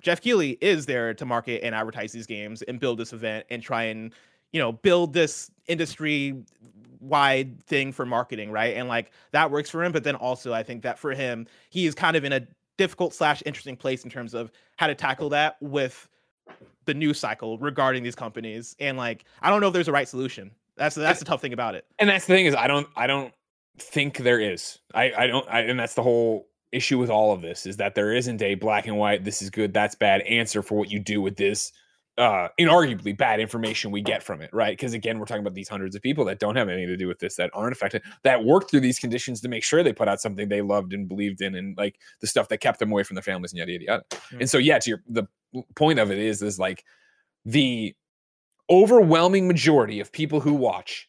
[0.01, 3.62] Jeff Keighley is there to market and advertise these games and build this event and
[3.62, 4.12] try and
[4.53, 6.45] you know build this industry
[7.01, 8.77] wide thing for marketing, right?
[8.77, 11.87] And like that works for him, but then also I think that for him, he
[11.87, 12.47] is kind of in a
[12.77, 16.09] difficult slash interesting place in terms of how to tackle that with
[16.85, 18.77] the news cycle regarding these companies.
[18.79, 20.51] And like I don't know if there's a right solution.
[20.77, 21.87] That's that's the tough thing about it.
[21.99, 23.33] and that's the thing is I don't I don't
[23.79, 24.79] think there is.
[24.95, 27.95] I I don't I, and that's the whole issue with all of this is that
[27.95, 30.99] there isn't a black and white this is good that's bad answer for what you
[30.99, 31.72] do with this
[32.17, 35.69] uh inarguably bad information we get from it right because again we're talking about these
[35.69, 38.45] hundreds of people that don't have anything to do with this that aren't affected that
[38.45, 41.41] work through these conditions to make sure they put out something they loved and believed
[41.43, 43.85] in and like the stuff that kept them away from their families and yada yada
[43.85, 44.41] yada Mm.
[44.41, 45.25] and so yeah to your the
[45.75, 46.85] point of it is is like
[47.45, 47.95] the
[48.71, 51.09] overwhelming majority of people who watch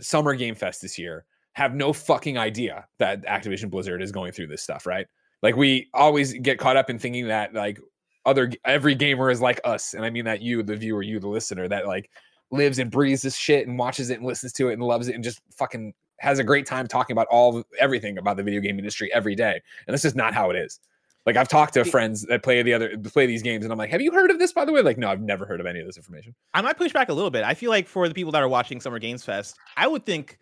[0.00, 4.48] Summer Game Fest this year have no fucking idea that Activision Blizzard is going through
[4.48, 5.06] this stuff, right?
[5.42, 7.78] Like we always get caught up in thinking that like
[8.26, 11.28] other every gamer is like us, and I mean that you, the viewer, you, the
[11.28, 12.10] listener, that like
[12.50, 15.14] lives and breathes this shit and watches it and listens to it and loves it
[15.14, 18.78] and just fucking has a great time talking about all everything about the video game
[18.78, 19.60] industry every day.
[19.86, 20.80] And this is not how it is.
[21.26, 23.90] Like I've talked to friends that play the other play these games, and I'm like,
[23.90, 25.80] "Have you heard of this?" By the way, like, no, I've never heard of any
[25.80, 26.34] of this information.
[26.54, 27.42] I might push back a little bit.
[27.42, 30.38] I feel like for the people that are watching Summer Games Fest, I would think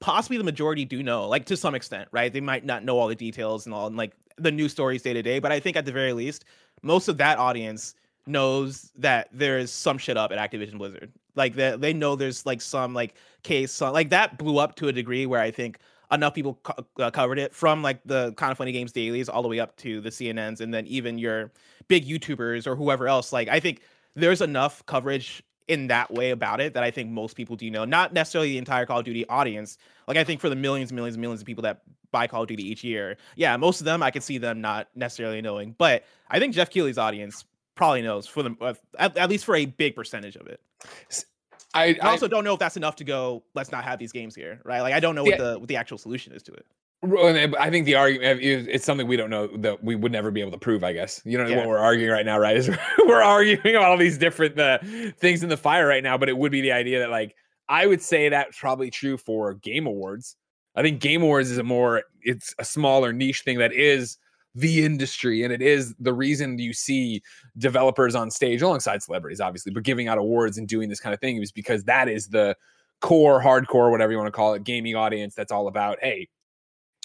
[0.00, 2.32] possibly the majority do know, like to some extent, right?
[2.32, 5.12] They might not know all the details and all and like the news stories day
[5.12, 6.44] to day, but I think at the very least,
[6.82, 7.94] most of that audience
[8.26, 11.10] knows that there is some shit up at Activision Blizzard.
[11.34, 14.88] Like that they know there's like some like case, some, like that blew up to
[14.88, 15.78] a degree where I think
[16.10, 19.42] enough people co- uh, covered it from like the kind of funny games dailies all
[19.42, 21.52] the way up to the CNNs and then even your
[21.86, 23.32] big YouTubers or whoever else.
[23.32, 23.82] Like I think
[24.14, 27.84] there's enough coverage in that way about it that I think most people do know.
[27.84, 29.78] Not necessarily the entire Call of Duty audience.
[30.06, 32.42] Like I think for the millions and millions and millions of people that buy Call
[32.42, 35.74] of Duty each year, yeah, most of them I could see them not necessarily knowing.
[35.76, 37.44] But I think Jeff Keighley's audience
[37.74, 40.60] probably knows for them uh, at, at least for a big percentage of it.
[41.74, 43.44] I, I also don't know if that's enough to go.
[43.54, 44.80] Let's not have these games here, right?
[44.80, 46.66] Like I don't know what the what the actual solution is to it.
[47.00, 50.32] Well, I think the argument is it's something we don't know that we would never
[50.32, 50.82] be able to prove.
[50.82, 51.58] I guess you know Yeah.
[51.58, 52.56] what we're arguing right now, right?
[52.56, 52.68] Is
[53.06, 54.78] we're arguing about all these different uh,
[55.18, 57.36] things in the fire right now, but it would be the idea that like
[57.68, 60.36] I would say that's probably true for Game Awards.
[60.74, 64.18] I think Game Awards is a more it's a smaller niche thing that is
[64.54, 67.22] the industry and it is the reason you see
[67.58, 71.20] developers on stage alongside celebrities obviously but giving out awards and doing this kind of
[71.20, 72.56] thing is because that is the
[73.00, 76.26] core hardcore whatever you want to call it gaming audience that's all about hey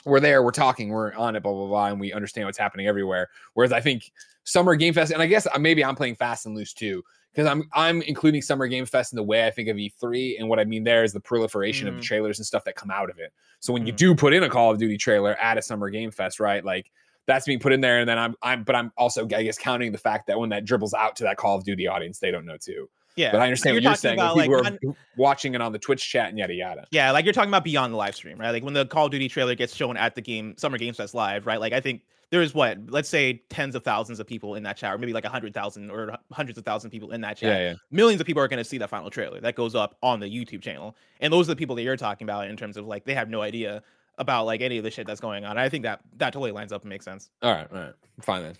[0.05, 2.87] we're there, we're talking, we're on it, blah blah blah, and we understand what's happening
[2.87, 3.29] everywhere.
[3.53, 4.11] Whereas I think
[4.43, 7.47] Summer Game Fest, and I guess uh, maybe I'm playing fast and loose too, because
[7.47, 10.59] I'm I'm including Summer Game Fest in the way I think of E3, and what
[10.59, 12.05] I mean there is the proliferation of the Mm.
[12.05, 13.31] trailers and stuff that come out of it.
[13.59, 13.97] So when you Mm.
[13.97, 16.91] do put in a Call of Duty trailer at a Summer Game Fest, right, like
[17.25, 19.91] that's being put in there, and then I'm I'm, but I'm also I guess counting
[19.93, 22.45] the fact that when that dribbles out to that Call of Duty audience, they don't
[22.45, 22.89] know too.
[23.15, 24.19] Yeah, But I understand what you're saying.
[24.19, 26.87] about, About, people like, are watching it on the Twitch chat and yada yada.
[26.91, 28.51] Yeah, like you're talking about beyond the live stream, right?
[28.51, 31.13] Like when the Call of Duty trailer gets shown at the game Summer Games Fest
[31.13, 31.59] live, right?
[31.59, 32.01] Like I think
[32.31, 35.25] there's what, let's say tens of thousands of people in that chat, or maybe like
[35.25, 37.61] a hundred thousand or hundreds of thousand people in that chat.
[37.61, 37.75] Yeah, yeah.
[37.91, 40.25] Millions of people are going to see that final trailer that goes up on the
[40.25, 43.05] YouTube channel, and those are the people that you're talking about in terms of like
[43.05, 43.83] they have no idea
[44.17, 45.59] about like any of the shit that's going on.
[45.59, 47.29] I think that that totally lines up and makes sense.
[47.43, 48.57] All right, all right, fine then.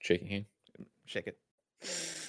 [0.00, 0.44] Shaking hand.
[1.06, 1.38] Shake it.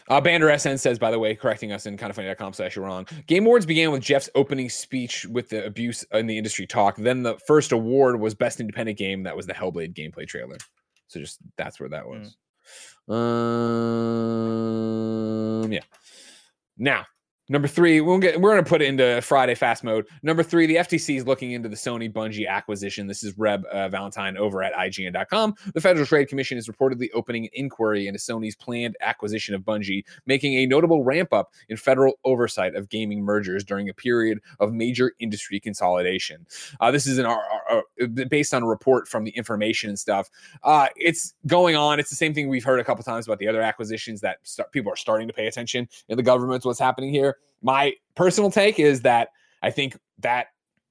[0.07, 3.07] Uh, Bander SN says, by the way, correcting us in kindoffunny.com slash you're wrong.
[3.25, 6.95] Game awards began with Jeff's opening speech with the abuse in the industry talk.
[6.97, 9.23] Then the first award was best independent game.
[9.23, 10.57] That was the Hellblade gameplay trailer.
[11.07, 12.37] So just that's where that was.
[13.07, 13.21] Um,
[15.71, 15.81] yeah.
[16.77, 17.05] Now,
[17.49, 20.07] number three, we'll get we're gonna put it into Friday fast mode.
[20.23, 23.07] Number three, the FTC is looking into the Sony Bungie acquisition.
[23.07, 25.55] This is Reb uh, Valentine over at IGN.com.
[25.73, 30.03] The Federal Trade Commission is reportedly opening an inquiry into Sony's planned acquisition of Bungie,
[30.25, 34.73] making a notable ramp up in federal oversight of gaming mergers during a period of
[34.73, 36.45] major industry consolidation.
[36.79, 37.37] Uh, this is an uh,
[37.69, 37.81] uh,
[38.29, 40.29] based on a report from the information and stuff.
[40.63, 41.99] Uh, it's going on.
[41.99, 44.71] It's the same thing we've heard a couple times about the other acquisitions that start,
[44.71, 47.34] people are starting to pay attention in the government to what's happening here.
[47.61, 49.29] My personal take is that
[49.61, 50.47] I think that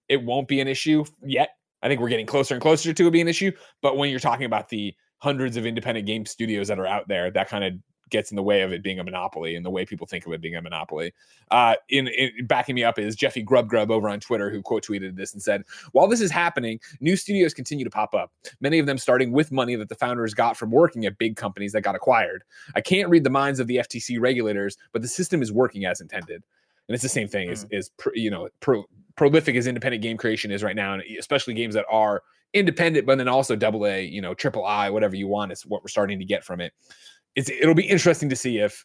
[0.08, 1.50] it won't be an issue yet.
[1.82, 3.52] I think we're getting closer and closer to it being an issue.
[3.82, 7.30] But when you're talking about the hundreds of independent game studios that are out there,
[7.30, 7.72] that kind of
[8.10, 10.32] gets in the way of it being a monopoly and the way people think of
[10.32, 11.12] it being a monopoly.
[11.50, 14.84] Uh, in, in backing me up is Jeffy Grub Grub over on Twitter, who quote
[14.84, 18.32] tweeted this and said, "While this is happening, new studios continue to pop up.
[18.60, 21.72] Many of them starting with money that the founders got from working at big companies
[21.72, 22.44] that got acquired.
[22.74, 26.00] I can't read the minds of the FTC regulators, but the system is working as
[26.00, 26.42] intended."
[26.88, 28.84] And it's the same thing as is you know pro,
[29.16, 33.18] prolific as independent game creation is right now, and especially games that are independent, but
[33.18, 36.18] then also double A, you know, triple I, whatever you want is what we're starting
[36.20, 36.72] to get from it
[37.36, 38.84] it's it'll be interesting to see if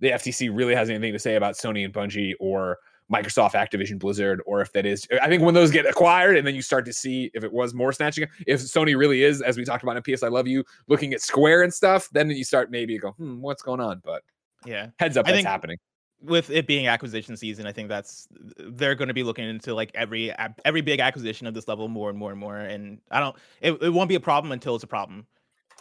[0.00, 2.78] the FTC really has anything to say about Sony and Bungie or
[3.12, 5.06] Microsoft, Activision, Blizzard, or if that is.
[5.20, 7.74] I think when those get acquired, and then you start to see if it was
[7.74, 10.64] more snatching, if Sony really is, as we talked about in PS, I love you,
[10.86, 14.00] looking at Square and stuff, then you start maybe go, hmm, what's going on?
[14.04, 14.22] But
[14.64, 14.90] Yeah.
[14.98, 15.76] heads up, I that's happening.
[16.22, 18.28] with it being acquisition season, I think that's
[18.58, 20.32] they're going to be looking into like every
[20.64, 22.58] every big acquisition of this level more and more and more.
[22.58, 25.26] And I don't, it, it won't be a problem until it's a problem.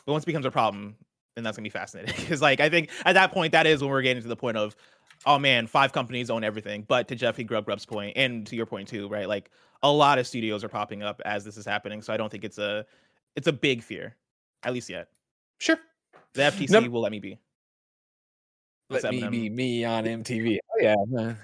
[0.06, 0.96] But once it becomes a problem,
[1.36, 2.14] then that's gonna be fascinating.
[2.20, 4.58] Because like I think at that point, that is when we're getting to the point
[4.58, 4.76] of,
[5.26, 6.86] oh man, five companies own everything.
[6.88, 9.28] But to Jeffy Grub Grub's point, and to your point too, right?
[9.28, 9.52] Like
[9.84, 12.02] a lot of studios are popping up as this is happening.
[12.02, 12.86] So I don't think it's a
[13.36, 14.16] it's a big fear,
[14.64, 15.10] at least yet.
[15.60, 15.80] Sure.
[16.34, 17.40] The FTC Num- will let me be.
[18.90, 20.58] Let What's me be me on MTV.
[20.74, 21.36] Oh yeah.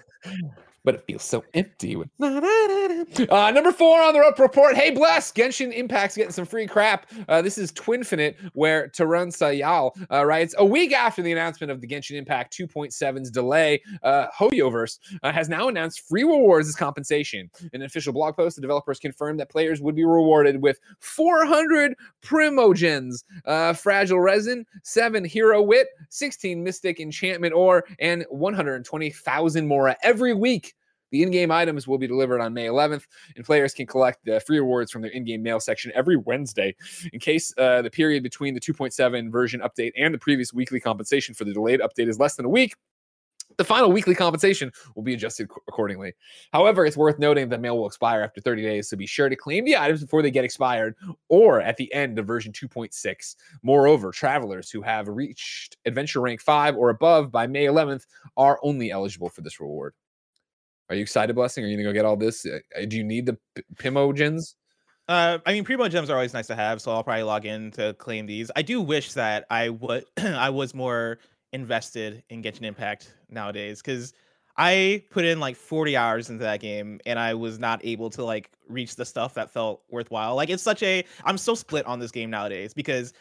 [0.86, 1.96] But it feels so empty.
[1.96, 2.10] With...
[3.30, 4.76] Uh, number four on the rope report.
[4.76, 7.10] Hey, bless Genshin Impact's getting some free crap.
[7.28, 11.82] Uh, this is Twinfinite, where Tarun Sayal uh, writes a week after the announcement of
[11.82, 13.82] the Genshin Impact 2.7's delay.
[14.04, 17.50] Uh, Hoyoverse uh, has now announced free rewards as compensation.
[17.74, 21.96] In an official blog post, the developers confirmed that players would be rewarded with 400
[22.22, 30.34] Primogems, uh, Fragile Resin, 7 Hero Wit, 16 Mystic Enchantment Ore, and 120,000 Mora every
[30.34, 30.75] week.
[31.12, 33.04] The in-game items will be delivered on May 11th,
[33.36, 36.76] and players can collect the free rewards from their in-game mail section every Wednesday.
[37.14, 41.36] In case uh, the period between the 2.7 version update and the previous weekly compensation
[41.36, 42.76] for the delayed update is less than a week,
[43.58, 46.14] the final weekly compensation will be adjusted ac- accordingly.
[46.52, 49.36] However, it's worth noting that mail will expire after 30 days, so be sure to
[49.36, 50.96] claim the items before they get expired
[51.30, 53.36] or at the end of version 2.6.
[53.64, 58.92] Moreover, travelers who have reached adventure rank 5 or above by May 11th are only
[58.92, 59.94] eligible for this reward.
[60.90, 61.64] Are you excited, Blessing?
[61.64, 62.46] Are you going to go get all this?
[62.46, 64.56] Uh, Do you need the P- Pimogens?
[65.08, 67.72] Uh, I mean, primo gems are always nice to have, so I'll probably log in
[67.72, 68.50] to claim these.
[68.56, 71.20] I do wish that I would, I was more
[71.54, 74.14] invested in Genshin Impact nowadays, because
[74.58, 78.24] I put in like 40 hours into that game, and I was not able to
[78.24, 80.36] like reach the stuff that felt worthwhile.
[80.36, 83.14] Like it's such a, I'm so split on this game nowadays because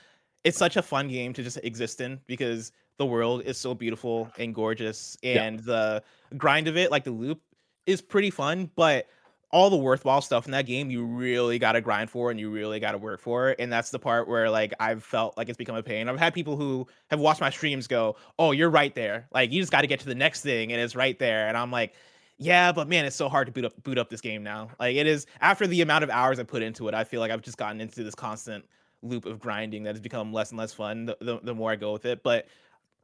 [0.42, 4.30] it's such a fun game to just exist in because the world is so beautiful
[4.38, 5.42] and gorgeous, Yeah.
[5.42, 6.02] and the
[6.38, 7.40] grind of it, like the loop,
[7.86, 9.06] is pretty fun, but
[9.54, 12.50] all the worthwhile stuff in that game you really got to grind for and you
[12.50, 15.48] really got to work for it and that's the part where like i've felt like
[15.48, 16.08] it's become a pain.
[16.08, 19.28] I've had people who have watched my streams go oh you're right there.
[19.32, 21.46] Like you just got to get to the next thing and it's right there.
[21.46, 21.94] And i'm like
[22.36, 24.70] yeah but man it's so hard to boot up boot up this game now.
[24.80, 27.30] Like it is after the amount of hours i put into it i feel like
[27.30, 28.64] i've just gotten into this constant
[29.02, 31.76] loop of grinding that has become less and less fun the, the, the more i
[31.76, 32.24] go with it.
[32.24, 32.48] But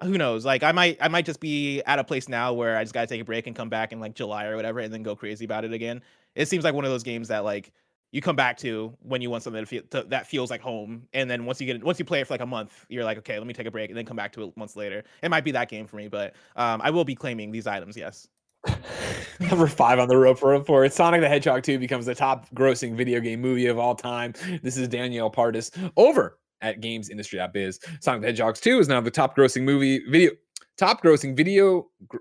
[0.02, 2.82] who knows like i might i might just be at a place now where i
[2.82, 5.02] just gotta take a break and come back in like july or whatever and then
[5.02, 6.00] go crazy about it again
[6.34, 7.72] it seems like one of those games that like
[8.12, 11.06] you come back to when you want something to feel, to, that feels like home
[11.12, 13.18] and then once you get once you play it for like a month you're like
[13.18, 15.30] okay let me take a break and then come back to it months later it
[15.30, 18.28] might be that game for me but um i will be claiming these items yes
[19.40, 20.92] Number five on the rope report.
[20.92, 24.34] Sonic the Hedgehog 2 becomes the top grossing video game movie of all time.
[24.62, 27.80] This is Danielle Partis over at gamesindustry.biz.
[28.00, 30.32] Sonic the Hedgehog 2 is now the top grossing movie video
[30.76, 32.16] top grossing video gr-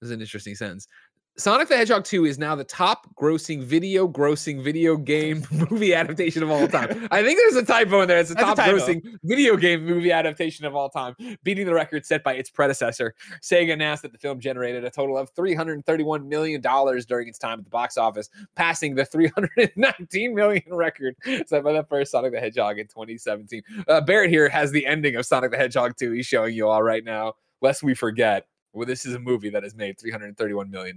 [0.00, 0.86] this is an interesting sentence.
[1.36, 6.44] Sonic the Hedgehog 2 is now the top grossing video grossing video game movie adaptation
[6.44, 7.08] of all time.
[7.10, 8.20] I think there's a typo in there.
[8.20, 12.06] It's the That's top grossing video game movie adaptation of all time, beating the record
[12.06, 13.16] set by its predecessor.
[13.42, 17.64] Sega announced that the film generated a total of $331 million during its time at
[17.64, 21.16] the box office, passing the 319 million record
[21.46, 23.60] set by the first Sonic the Hedgehog in 2017.
[23.88, 26.12] Uh, Barrett here has the ending of Sonic the Hedgehog 2.
[26.12, 28.46] He's showing you all right now, lest we forget.
[28.74, 30.96] Well, this is a movie that has made $331 million.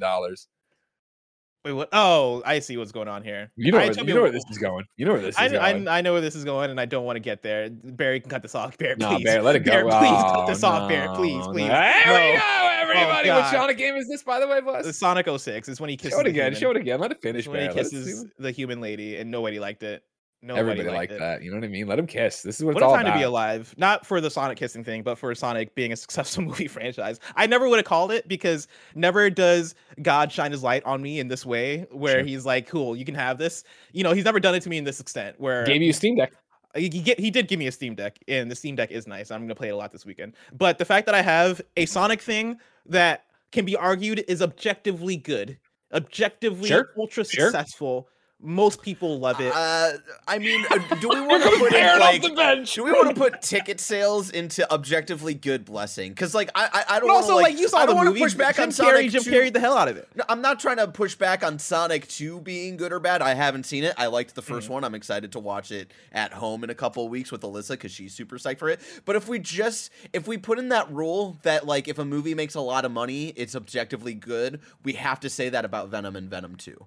[1.65, 1.89] Wait, what?
[1.91, 3.51] Oh, I see what's going on here.
[3.55, 4.86] You know, where, you know where this is going.
[4.95, 5.88] You know where this is I, going.
[5.88, 7.69] I, I know where this is going, and I don't want to get there.
[7.69, 8.78] Barry can cut this off.
[8.78, 9.25] Barry, no, please.
[9.25, 9.71] Let it go.
[9.71, 10.88] Barry, please cut Oh, this off.
[10.89, 11.67] Barry, please, please.
[11.67, 11.73] no.
[11.73, 12.13] There No.
[12.32, 13.30] we go, oh, everybody.
[13.30, 13.51] what God.
[13.51, 14.97] Sonic game is this, by the way, The Bless?
[14.97, 16.55] Sonic 06 is when he kisses Show it the again.
[16.55, 16.99] Show it again.
[16.99, 17.75] Let it finish, It's when he Barrett.
[17.78, 20.03] Let it kisses the human lady, and nobody liked it.
[20.43, 21.41] Nobody Everybody liked liked that.
[21.43, 21.88] You know what I mean?
[21.88, 22.43] Let them kiss.
[22.43, 23.13] This is what, What it's all time about.
[23.13, 23.73] to be alive.
[23.75, 27.19] Not for the Sonic kissing thing, but for Sonic being a successful movie franchise.
[27.35, 29.73] I never would have called it because never does
[30.03, 32.23] God shine his light on me in this way where Sure.
[32.25, 33.63] he's like, cool, you can have this.
[33.93, 35.93] You know, he's never done it to me in this extent where Gave you a
[35.93, 36.31] Steam Deck.
[36.75, 39.07] he, he get he did give me a Steam Deck, and the Steam Deck is
[39.07, 39.31] nice.
[39.31, 40.35] I'm gonna play it a lot this weekend.
[40.53, 45.17] But the fact that I have a Sonic thing that can be argued is objectively
[45.17, 45.57] good,
[45.93, 47.45] objectively Sure, ultra sure.
[47.45, 48.07] successful.
[48.39, 49.51] Most people love it.
[49.51, 49.93] Uh,
[50.27, 52.23] I mean, uh, do we want to put in Barrett like?
[52.23, 52.75] off the bench.
[52.75, 56.11] Do we want to put ticket sales into objectively good blessing?
[56.11, 57.88] Because like I I, I don't but want also, to like, you saw I the
[57.88, 58.19] don't want movie.
[58.19, 59.31] to push back Jim on Carrey, Sonic Jim 2.
[59.31, 60.07] Carrey the hell out of it.
[60.15, 63.23] No, I'm not trying to push back on Sonic 2 being good or bad.
[63.23, 63.95] I haven't seen it.
[63.97, 64.83] I liked the 1st one.
[64.83, 67.91] I'm excited to watch it at home in a couple of weeks with Alyssa because
[67.91, 68.79] she's super psyched for it.
[69.05, 72.35] But if we just if we put in that rule that like if a movie
[72.35, 76.15] makes a lot of money, it's objectively good, we have to say that about Venom
[76.15, 76.85] and Venom 2.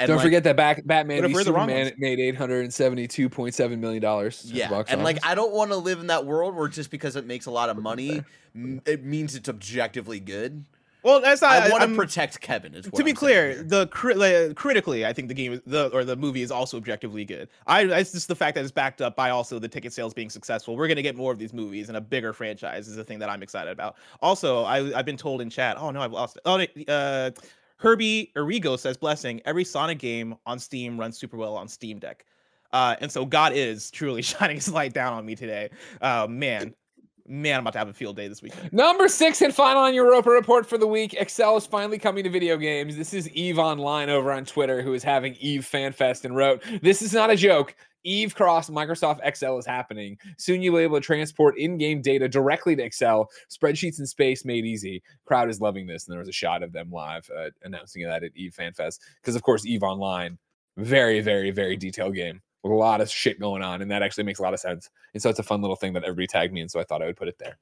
[0.00, 2.72] And Don't like, forget that back, Batman v the wrong Superman made eight hundred and
[2.72, 4.48] seventy-two point seven million dollars.
[4.52, 7.26] Yeah, and like I don't want to live in that world where just because it
[7.26, 8.22] makes a lot of money,
[8.54, 10.64] it means it's objectively good.
[11.02, 11.62] Well, that's not.
[11.62, 12.74] I want to protect Kevin.
[12.74, 15.62] Is what to be I'm saying clear, the cri- like, critically, I think the game
[15.64, 17.48] the or the movie is also objectively good.
[17.66, 20.28] I it's just the fact that it's backed up by also the ticket sales being
[20.28, 20.76] successful.
[20.76, 23.30] We're gonna get more of these movies and a bigger franchise is the thing that
[23.30, 23.96] I'm excited about.
[24.20, 25.76] Also, I I've been told in chat.
[25.78, 26.42] Oh no, I've lost it.
[26.44, 27.30] Oh, uh,
[27.78, 29.40] Herbie Arrigo says blessing.
[29.44, 32.24] Every Sonic game on Steam runs super well on Steam Deck.
[32.72, 35.70] Uh, and so God is truly shining his light down on me today.
[36.00, 36.74] Uh, man,
[37.26, 38.72] man, I'm about to have a field day this weekend.
[38.72, 41.14] Number six and final on the Roper report for the week.
[41.14, 42.96] Excel is finally coming to video games.
[42.96, 47.02] This is Eve Online over on Twitter who is having Eve FanFest and wrote, This
[47.02, 47.74] is not a joke.
[48.04, 50.18] Eve Cross Microsoft Excel is happening.
[50.38, 53.28] Soon you'll be able to transport in-game data directly to Excel.
[53.50, 55.02] Spreadsheets in space made easy.
[55.24, 58.24] Crowd is loving this, and there was a shot of them live uh, announcing that
[58.24, 60.38] at Eve FanFest because, of course, Eve Online,
[60.76, 64.24] very, very, very detailed game with a lot of shit going on, and that actually
[64.24, 64.90] makes a lot of sense.
[65.14, 67.02] And so it's a fun little thing that everybody tagged me in, so I thought
[67.02, 67.58] I would put it there.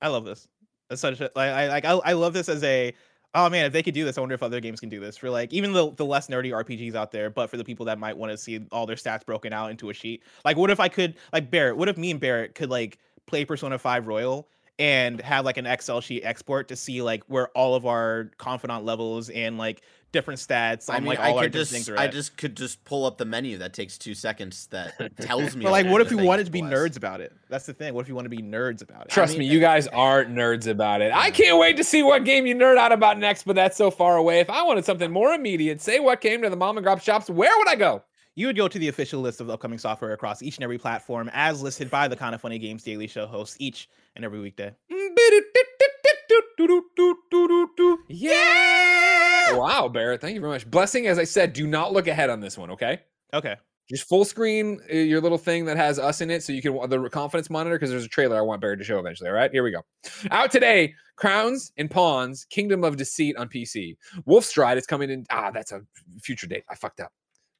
[0.00, 0.46] I love this.
[0.88, 2.94] That's such a like I like I love this as a
[3.34, 5.16] oh man if they could do this I wonder if other games can do this
[5.16, 7.98] for like even the the less nerdy RPGs out there but for the people that
[7.98, 10.22] might want to see all their stats broken out into a sheet.
[10.44, 13.44] Like what if I could like Barrett what if me and Barrett could like play
[13.44, 14.48] Persona 5 Royal
[14.78, 18.84] and have like an Excel sheet export to see like where all of our confidant
[18.84, 21.86] levels and like different stats I on mean, like I all our could different things
[21.86, 25.16] just, are I just could just pull up the menu that takes two seconds that
[25.20, 25.64] tells me.
[25.64, 26.72] but like what if we wanted to be Bless.
[26.72, 29.08] nerds about it that's the thing what if you want to be nerds about it
[29.10, 31.12] Trust mean, me, you guys are nerds about it.
[31.12, 33.90] I can't wait to see what game you nerd out about next, but that's so
[33.90, 34.40] far away.
[34.40, 37.28] If I wanted something more immediate, say what came to the mom and grop shops,
[37.30, 38.02] where would I go?
[38.38, 41.28] you would go to the official list of upcoming software across each and every platform
[41.32, 44.72] as listed by the Kind of Funny Games Daily Show hosts each and every weekday.
[44.92, 45.08] Mm,
[48.08, 48.87] yeah!
[49.58, 50.70] Wow, Barrett, thank you very much.
[50.70, 53.00] Blessing, as I said, do not look ahead on this one, okay?
[53.32, 53.56] Okay.
[53.88, 56.74] Just full screen uh, your little thing that has us in it so you can
[56.90, 59.30] the confidence monitor because there's a trailer I want Barrett to show eventually.
[59.30, 59.80] All right, here we go.
[60.30, 63.96] Out today, Crowns and Pawns, Kingdom of Deceit on PC.
[64.26, 65.24] Wolfstride is coming in.
[65.30, 65.80] Ah, that's a
[66.20, 66.64] future date.
[66.68, 67.12] I fucked up.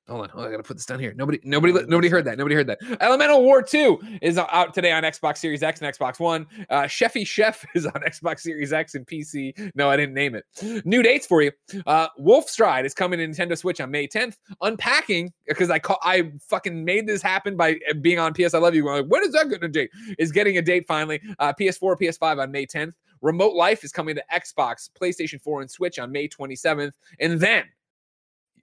[0.09, 1.13] Hold on, hold on, I gotta put this down here.
[1.15, 2.39] Nobody, nobody, nobody heard that.
[2.39, 2.79] Nobody heard that.
[3.01, 6.47] Elemental War 2 is out today on Xbox Series X and Xbox One.
[6.71, 9.73] Uh, Chefy Chef is on Xbox Series X and PC.
[9.75, 10.47] No, I didn't name it.
[10.87, 11.53] New dates for you.
[11.87, 14.37] Uh, Wolfstride is coming to Nintendo Switch on May 10th.
[14.63, 18.59] Unpacking because I call, I fucking made this happen by uh, being on PS I
[18.59, 18.85] Love You.
[18.85, 19.91] Going like, when is that going to date?
[20.19, 21.21] Is getting a date finally.
[21.39, 22.93] Uh, PS4, PS5 on May 10th.
[23.21, 26.93] Remote Life is coming to Xbox, PlayStation 4, and Switch on May 27th.
[27.21, 27.65] And then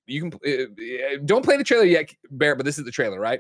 [0.08, 3.20] you can uh, uh, don't play the trailer yet, Barrett, but this is the trailer,
[3.20, 3.40] right?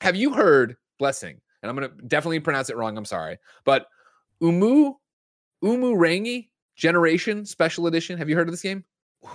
[0.00, 1.40] Have you heard Blessing?
[1.62, 2.96] And I'm gonna definitely pronounce it wrong.
[2.96, 3.86] I'm sorry, but
[4.40, 4.94] Umu
[5.62, 8.18] Umu Rangi Generation Special Edition.
[8.18, 8.84] Have you heard of this game?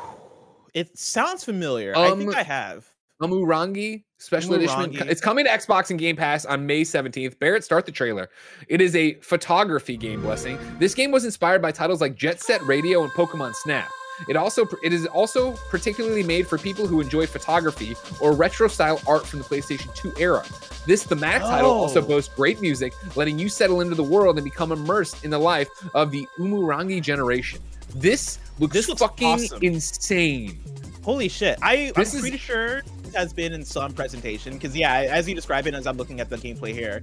[0.73, 1.93] It sounds familiar.
[1.97, 2.87] I think Um, I have.
[3.21, 4.95] Umurangi Special Edition.
[5.09, 7.37] It's coming to Xbox and Game Pass on May 17th.
[7.39, 8.29] Barrett, start the trailer.
[8.69, 10.57] It is a photography game, Blessing.
[10.79, 13.89] This game was inspired by titles like Jet Set Radio and Pokemon Snap.
[14.27, 19.01] It also it is also particularly made for people who enjoy photography or retro style
[19.07, 20.43] art from the PlayStation 2 era.
[20.85, 22.05] This thematic title also Oh.
[22.07, 25.69] boasts great music, letting you settle into the world and become immersed in the life
[25.93, 27.59] of the Umurangi generation.
[27.95, 29.59] This looks, This looks fucking awesome.
[29.61, 30.59] insane.
[31.03, 31.57] Holy shit!
[31.61, 35.27] I This I'm is- pretty sure it has been in some presentation because yeah, as
[35.27, 37.01] you describe it, as I'm looking at the gameplay here,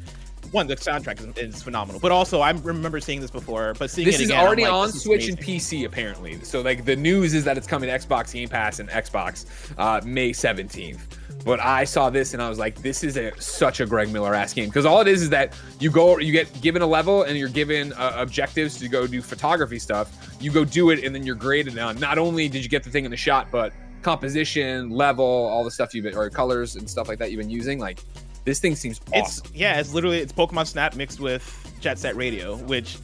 [0.53, 4.07] one the soundtrack is, is phenomenal, but also I remember seeing this before, but seeing
[4.07, 5.39] This it is again, I'm already like, on is Switch and.
[5.39, 6.43] PC apparently.
[6.45, 9.47] So like the news is that it's coming to Xbox Game Pass and Xbox
[9.77, 11.01] uh, May 17th.
[11.45, 14.34] But I saw this and I was like, this is a such a Greg Miller
[14.34, 17.22] ass game because all it is is that you go, you get given a level
[17.22, 20.36] and you're given uh, objectives to go do photography stuff.
[20.41, 21.99] You go do it and then you're graded on.
[21.99, 23.72] Not only did you get the thing in the shot, but
[24.03, 27.51] composition, level, all the stuff you've been or colors and stuff like that you've been
[27.51, 27.78] using.
[27.78, 28.01] Like
[28.45, 29.53] this thing seems It's awesome.
[29.55, 31.45] yeah, it's literally it's Pokemon Snap mixed with
[31.80, 32.99] Jet Set Radio, which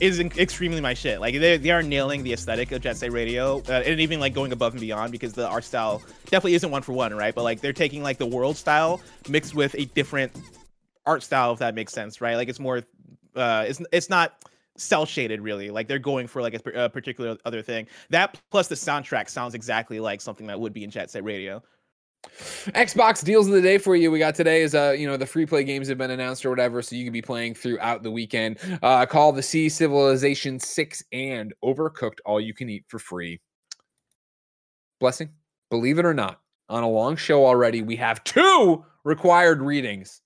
[0.00, 1.20] is extremely my shit.
[1.20, 4.34] Like they, they are nailing the aesthetic of Jet Set Radio, uh, and even like
[4.34, 7.34] going above and beyond because the art style definitely isn't one for one, right?
[7.34, 10.32] But like they're taking like the world style mixed with a different
[11.06, 12.36] art style, if that makes sense, right?
[12.36, 12.82] Like it's more,
[13.34, 15.70] uh, it's it's not cel shaded really.
[15.70, 17.86] Like they're going for like a, a particular other thing.
[18.10, 21.62] That plus the soundtrack sounds exactly like something that would be in Jet Set Radio.
[22.68, 24.10] Xbox deals of the day for you.
[24.10, 26.50] We got today is uh you know the free play games have been announced or
[26.50, 28.58] whatever, so you can be playing throughout the weekend.
[28.82, 33.40] Uh, Call of the Sea, Civilization Six, and Overcooked, all you can eat for free.
[35.00, 35.30] Blessing,
[35.70, 40.20] believe it or not, on a long show already, we have two required readings.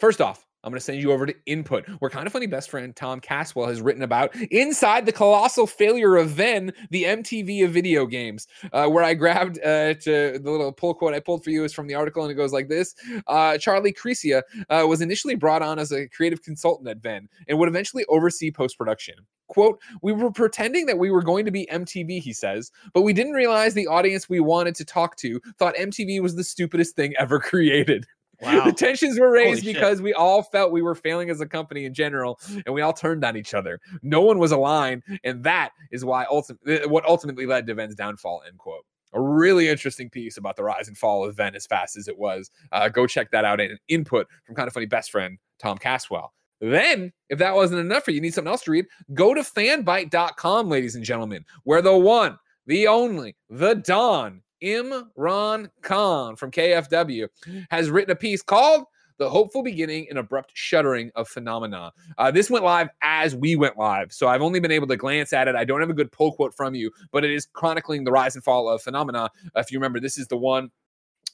[0.00, 2.68] First off, I'm going to send you over to Input, where kind of funny best
[2.68, 7.70] friend Tom Caswell has written about inside the colossal failure of Venn, the MTV of
[7.70, 11.48] video games uh, where I grabbed uh, to the little pull quote I pulled for
[11.48, 12.94] you is from the article, and it goes like this:
[13.28, 17.58] uh, Charlie Crecia uh, was initially brought on as a creative consultant at Venn and
[17.58, 19.14] would eventually oversee post production.
[19.46, 23.14] Quote, we were pretending that we were going to be MTV, he says, but we
[23.14, 27.14] didn't realize the audience we wanted to talk to thought MTV was the stupidest thing
[27.18, 28.06] ever created.
[28.40, 28.64] Wow.
[28.64, 29.74] the tensions were raised Holy shit.
[29.74, 32.92] because we all felt we were failing as a company in general, and we all
[32.92, 33.80] turned on each other.
[34.02, 38.42] No one was aligned, and that is why ultimately what ultimately led to Venn's downfall.
[38.46, 38.84] End quote.
[39.14, 42.18] A really interesting piece about the rise and fall of Venn as fast as it
[42.18, 42.50] was.
[42.72, 43.58] Uh, go check that out.
[43.58, 46.32] And an input from kind of funny best friend Tom Caswell.
[46.60, 48.86] Then, if that wasn't enough for you, you need something else to read.
[49.14, 56.36] Go to fanbyte.com, ladies and gentlemen, where the one, the only, the Don Imran Khan
[56.36, 57.28] from KFW
[57.70, 58.84] has written a piece called
[59.18, 61.92] The Hopeful Beginning and Abrupt Shuttering of Funomena.
[62.16, 64.12] Uh, this went live as we went live.
[64.12, 65.54] So I've only been able to glance at it.
[65.54, 68.34] I don't have a good pull quote from you, but it is chronicling the rise
[68.34, 69.24] and fall of Funomena.
[69.24, 70.70] Uh, if you remember, this is the one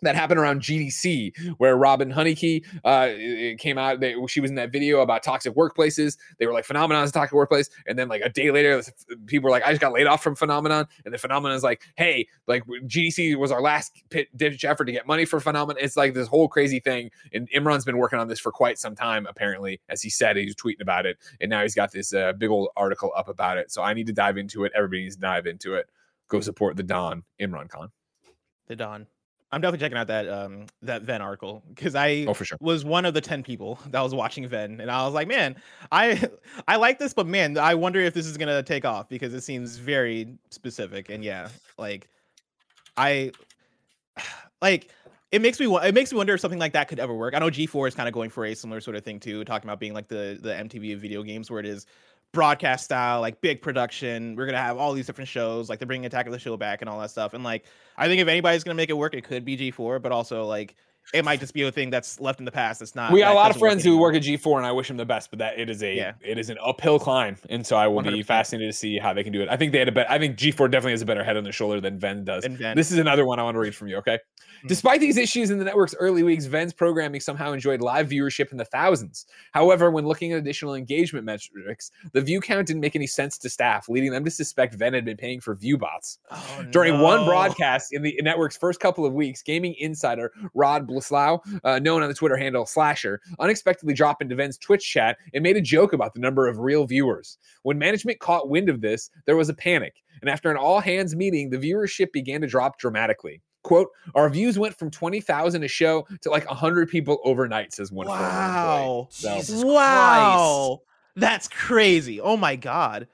[0.03, 4.01] that happened around GDC, where Robin Hunicke uh, came out.
[4.01, 6.17] They, she was in that video about toxic workplaces.
[6.39, 8.83] They were like, "Funomena is toxic workplace," and then like a day later,
[9.27, 11.83] people were like, "I just got laid off from Funomena," and the Funomena is like,
[11.97, 15.97] "Hey, like GDC was our last pit ditch effort to get money for Funomena." It's
[15.97, 19.27] like this whole crazy thing, and Imran's been working on this for quite some time,
[19.27, 22.33] apparently, as he said, he was tweeting about it, and now he's got this uh,
[22.33, 23.71] big old article up about it.
[23.71, 24.73] So I need to dive into it.
[24.75, 25.89] Everybody needs to dive into it.
[26.29, 27.91] Go support the Don Imran Khan.
[28.67, 29.07] The Dawn.
[29.55, 32.59] I'm definitely checking out that um that Venn article because I Oh, for sure.
[32.61, 35.57] was one of the 10 people that was watching Venn and I was like, man,
[35.93, 36.29] I
[36.69, 39.43] I like this, but man, I wonder if this is gonna take off because it
[39.43, 41.49] seems very specific and yeah,
[41.79, 42.09] like
[42.97, 43.33] I
[44.63, 44.91] like
[45.31, 47.35] it makes me it makes me wonder if something like that could ever work.
[47.35, 49.69] I know G4 is kind of going for a similar sort of thing too, talking
[49.69, 51.87] about being like the the MTV of video games where it is
[52.35, 54.37] broadcast style, like big production.
[54.37, 56.83] We're gonna have all these different shows, like they're bringing Attack of the Show back
[56.83, 57.33] and all that stuff.
[57.33, 57.65] And like,
[57.97, 60.75] I think if anybody's gonna make it work, it could be G4, but also like
[61.13, 62.81] it might just be a thing that's left in the past.
[62.81, 63.13] That's not.
[63.13, 65.05] we got a lot of friends who work at G4, and I wish them the
[65.05, 65.29] best.
[65.31, 66.13] But that it is a Yeah.
[66.23, 68.25] it is an uphill climb, and so I will be 100%.
[68.27, 69.49] fascinated to see how they can do it.
[69.51, 70.11] I think they had a bet.
[70.11, 72.47] I think G4 definitely has a better head on their shoulder than Venn does.
[72.47, 72.75] Venn.
[72.77, 73.97] This is another one I want to read from you.
[73.99, 74.19] Okay.
[74.65, 74.69] Mhm.
[74.69, 78.57] Despite these issues in the network's early weeks, Venn's programming somehow enjoyed live viewership in
[78.59, 79.27] the thousands.
[79.53, 83.51] However, when looking at additional engagement metrics, the view count didn't make any sense to
[83.51, 86.19] staff, leading them to suspect Venn had been paying for view bots.
[86.31, 91.41] Oh, During one broadcast in the network's first couple of weeks, gaming insider Rod Breslau,
[91.63, 95.57] uh, known on the Twitter handle Slasher, unexpectedly dropped into Venn's Twitch chat and made
[95.57, 97.39] a joke about the number of real viewers.
[97.63, 101.15] When management caught wind of this, there was a panic, and after an all hands
[101.15, 103.43] meeting, the viewership began to drop dramatically.
[103.65, 108.07] Quote, our views went from 20,000 a show to like 100 people overnight, says one
[108.07, 108.23] former.
[108.23, 109.09] Wow.
[109.11, 110.81] So- Jesus wow.
[111.17, 112.21] That's crazy.
[112.21, 113.09] Oh my god.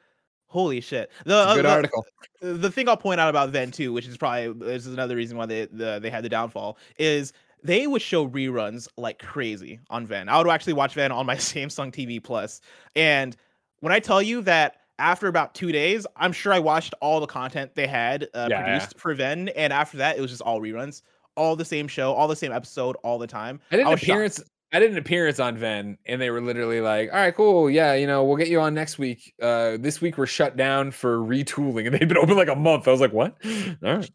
[0.47, 1.11] Holy shit.
[1.25, 2.07] The, It's a uh, good the- article.
[2.41, 5.37] the thing I'll point out about Venn too, which is probably this is another reason
[5.39, 7.33] why they the, they had the downfall, is
[7.63, 10.29] they would show reruns like crazy on Venn.
[10.29, 12.61] I would actually watch Ven on my Samsung TV Plus,
[12.97, 13.37] and
[13.81, 17.27] when I tell you that after about two days, I'm sure I watched all the
[17.27, 18.63] content they had uh, Yeah.
[18.63, 21.03] produced for Venn, and after that, it was just all reruns,
[21.37, 23.61] all the same show, all the same episode, all the time.
[23.73, 24.41] I did an was shocked.
[24.73, 27.95] I did an appearance on Venn, and they were literally like, "All right, cool, yeah,
[27.95, 29.35] you know, we'll get you on next week.
[29.43, 32.87] Uh, this week we're shut down for retooling, and they've been open like a month.
[32.87, 33.37] I was like, what?
[33.85, 34.11] All right.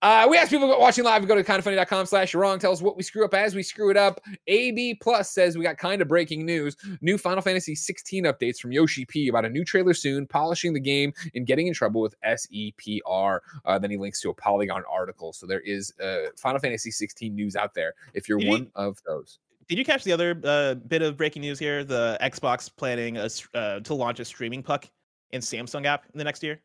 [0.00, 2.58] Uh, we asked people watching live to go to kindoffunny.com slash you're wrong.
[2.58, 4.22] Tell us what we screw up as we screw it up.
[4.46, 6.76] AB Plus says we got kind of breaking news.
[7.02, 10.80] New Final Fantasy 16 updates from Yoshi P about a new trailer soon, polishing the
[10.80, 13.38] game and getting in trouble with CERO.
[13.66, 15.34] Uh, then he links to a Polygon article.
[15.34, 19.38] So there is uh, Final Fantasy 16 news out there if you're one of those.
[19.70, 21.84] Did you catch the other uh, bit of breaking news here?
[21.84, 24.90] The Xbox planning a, uh, to launch a streaming puck
[25.30, 26.60] in Samsung app in the next year.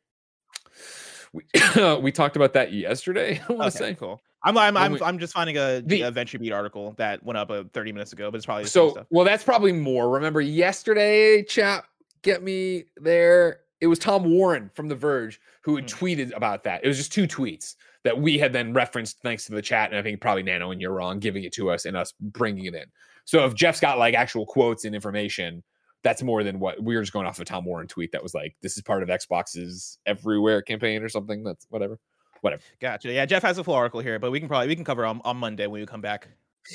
[1.32, 1.44] We,
[2.02, 3.40] we talked about that yesterday.
[3.50, 3.94] I want to say.
[3.94, 4.20] cool.
[4.44, 7.52] I'm I'm I'm, we- I'm just finding a, The- a VentureBeat article that went up
[7.52, 9.08] uh, 30 minutes ago, but it's probably the same So, stuff.
[9.12, 10.10] well, that's probably more.
[10.10, 11.84] Remember yesterday, chat,
[12.24, 13.60] get me there.
[13.82, 15.96] It was Tom Warren from The Verge who had Hmm.
[16.06, 16.84] tweeted about that.
[16.84, 17.76] It was just two tweets
[18.06, 19.90] that we had then referenced thanks to the chat.
[19.90, 22.66] And I think probably Nano and you're wrong, giving it to us and us bringing
[22.66, 22.86] it in.
[23.26, 25.64] So if Jeff's got like actual quotes and information,
[26.04, 28.36] that's more than what we were just going off a Tom Warren tweet that was
[28.36, 31.44] like, this is part of Xbox's everywhere campaign or something.
[31.44, 32.00] That's whatever.
[32.42, 32.62] whatever.
[32.80, 33.12] Gotcha.
[33.12, 35.20] Yeah, Jeff has a full article here, but we can probably we can cover on,
[35.26, 36.30] on Monday when we come back.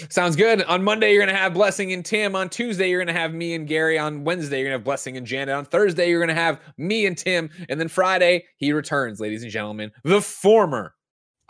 [0.08, 0.62] Sounds good.
[0.64, 2.36] On Monday, you're going to have Blessing and Tim.
[2.36, 3.98] On Tuesday, you're going to have me and Gary.
[3.98, 5.54] On Wednesday, you're going to have Blessing and Janet.
[5.54, 7.50] On Thursday, you're going to have me and Tim.
[7.68, 10.94] And then Friday, he returns, ladies and gentlemen, the former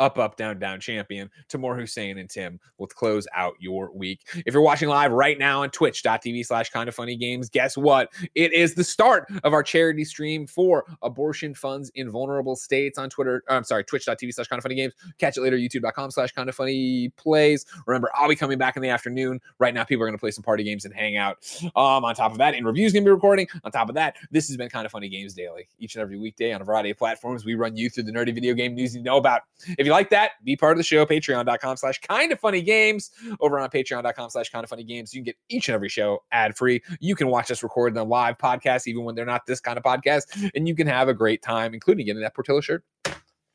[0.01, 4.23] up, up, down, down champion, Tamoor Hussain and Tim will close out your week.
[4.47, 8.13] If you're watching live right now on twitch.tv slash kind of funny games, guess what?
[8.35, 13.11] It is the start of our charity stream for abortion funds in vulnerable states on
[13.11, 13.45] Twitter.
[13.49, 14.95] I'm sorry, twitch.tv slash kind of funny games.
[15.19, 17.67] Catch it later, youtube.com slash kind of funny plays.
[17.87, 19.41] Remember, I'll be coming back in the afternoon.
[19.59, 21.39] Right now, people are going to play some party games and hang out.
[21.77, 23.47] Um, on top of that, in reviews going to be recording.
[23.65, 25.69] On top of that, this has been kind of funny games daily.
[25.79, 28.35] Each and every weekday on a variety of platforms, we run you through the nerdy
[28.35, 29.43] video game news you know about.
[29.79, 31.05] If you like that, be part of the show.
[31.05, 33.11] Patreon.com slash kind of funny games.
[33.41, 36.23] Over on patreon.com slash kind of funny games, you can get each and every show
[36.31, 36.81] ad free.
[37.01, 39.83] You can watch us record the live podcast, even when they're not this kind of
[39.83, 42.85] podcast, and you can have a great time, including getting that Portillo shirt.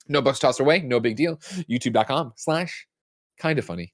[0.07, 1.38] No bucks tossed away, no big deal.
[1.70, 2.86] YouTube.com slash
[3.40, 3.94] kind of funny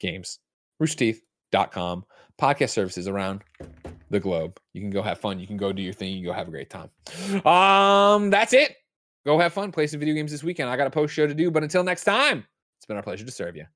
[0.00, 0.38] games.
[0.82, 2.04] Roosterteeth.com.
[2.40, 3.42] Podcast services around
[4.10, 4.58] the globe.
[4.72, 5.38] You can go have fun.
[5.38, 6.12] You can go do your thing.
[6.12, 6.90] You can go have a great time.
[7.46, 8.76] Um, that's it.
[9.26, 9.72] Go have fun.
[9.72, 10.70] Play some video games this weekend.
[10.70, 12.46] I got a post show to do, but until next time,
[12.78, 13.66] it's been our pleasure to serve you.